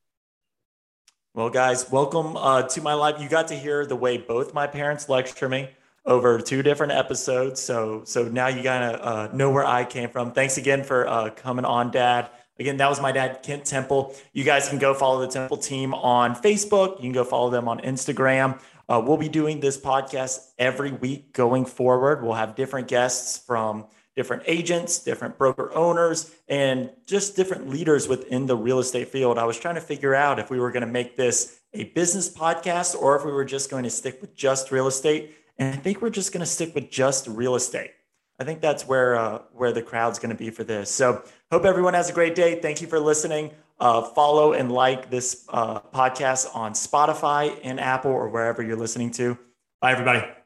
Well, 1.33 1.49
guys, 1.49 1.89
welcome 1.91 2.35
uh, 2.35 2.63
to 2.63 2.81
my 2.81 2.93
life. 2.93 3.21
You 3.21 3.29
got 3.29 3.49
to 3.49 3.55
hear 3.55 3.85
the 3.85 3.95
way 3.95 4.17
both 4.17 4.53
my 4.53 4.67
parents 4.67 5.07
lecture 5.07 5.47
me 5.47 5.69
over 6.05 6.39
two 6.39 6.63
different 6.63 6.93
episodes. 6.93 7.61
So 7.61 8.01
so 8.05 8.23
now 8.23 8.47
you 8.47 8.63
kind 8.63 8.95
of 8.95 9.01
uh, 9.01 9.35
know 9.35 9.51
where 9.51 9.65
I 9.65 9.85
came 9.85 10.09
from. 10.09 10.31
Thanks 10.31 10.57
again 10.57 10.83
for 10.83 11.07
uh, 11.07 11.29
coming 11.29 11.65
on, 11.65 11.91
Dad. 11.91 12.29
Again, 12.61 12.77
that 12.77 12.89
was 12.89 13.01
my 13.01 13.11
dad, 13.11 13.41
Kent 13.41 13.65
Temple. 13.65 14.13
You 14.33 14.43
guys 14.43 14.69
can 14.69 14.77
go 14.77 14.93
follow 14.93 15.19
the 15.19 15.27
Temple 15.27 15.57
team 15.57 15.95
on 15.95 16.35
Facebook. 16.35 16.97
You 16.97 17.05
can 17.05 17.11
go 17.11 17.23
follow 17.23 17.49
them 17.49 17.67
on 17.67 17.79
Instagram. 17.79 18.61
Uh, 18.87 19.01
we'll 19.03 19.17
be 19.17 19.29
doing 19.29 19.59
this 19.59 19.79
podcast 19.79 20.51
every 20.59 20.91
week 20.91 21.33
going 21.33 21.65
forward. 21.65 22.23
We'll 22.23 22.35
have 22.35 22.55
different 22.55 22.87
guests 22.87 23.39
from 23.39 23.87
different 24.15 24.43
agents, 24.45 24.99
different 24.99 25.39
broker 25.39 25.73
owners, 25.73 26.35
and 26.47 26.91
just 27.07 27.35
different 27.35 27.67
leaders 27.67 28.07
within 28.07 28.45
the 28.45 28.55
real 28.55 28.77
estate 28.77 29.07
field. 29.07 29.39
I 29.39 29.45
was 29.45 29.59
trying 29.59 29.75
to 29.75 29.81
figure 29.81 30.13
out 30.13 30.37
if 30.37 30.51
we 30.51 30.59
were 30.59 30.71
going 30.71 30.85
to 30.85 30.87
make 30.91 31.17
this 31.17 31.61
a 31.73 31.85
business 31.85 32.31
podcast 32.31 32.95
or 32.95 33.15
if 33.15 33.25
we 33.25 33.31
were 33.31 33.45
just 33.45 33.71
going 33.71 33.85
to 33.85 33.89
stick 33.89 34.21
with 34.21 34.35
just 34.35 34.71
real 34.71 34.85
estate. 34.85 35.35
And 35.57 35.73
I 35.73 35.77
think 35.77 35.99
we're 35.99 36.11
just 36.11 36.31
going 36.31 36.41
to 36.41 36.45
stick 36.45 36.75
with 36.75 36.91
just 36.91 37.25
real 37.25 37.55
estate. 37.55 37.93
I 38.39 38.43
think 38.43 38.61
that's 38.61 38.87
where 38.87 39.15
uh, 39.15 39.41
where 39.53 39.71
the 39.71 39.81
crowd's 39.83 40.19
going 40.19 40.31
to 40.31 40.35
be 40.35 40.49
for 40.49 40.63
this. 40.63 40.89
So 40.89 41.23
hope 41.51 41.65
everyone 41.65 41.93
has 41.93 42.09
a 42.09 42.13
great 42.13 42.35
day. 42.35 42.59
Thank 42.59 42.81
you 42.81 42.87
for 42.87 42.99
listening. 42.99 43.51
Uh, 43.79 44.01
follow 44.01 44.53
and 44.53 44.71
like 44.71 45.09
this 45.09 45.45
uh, 45.49 45.79
podcast 45.79 46.55
on 46.55 46.73
Spotify 46.73 47.59
and 47.63 47.79
Apple 47.79 48.11
or 48.11 48.29
wherever 48.29 48.61
you're 48.61 48.77
listening 48.77 49.11
to. 49.11 49.37
Bye, 49.81 49.91
everybody. 49.91 50.40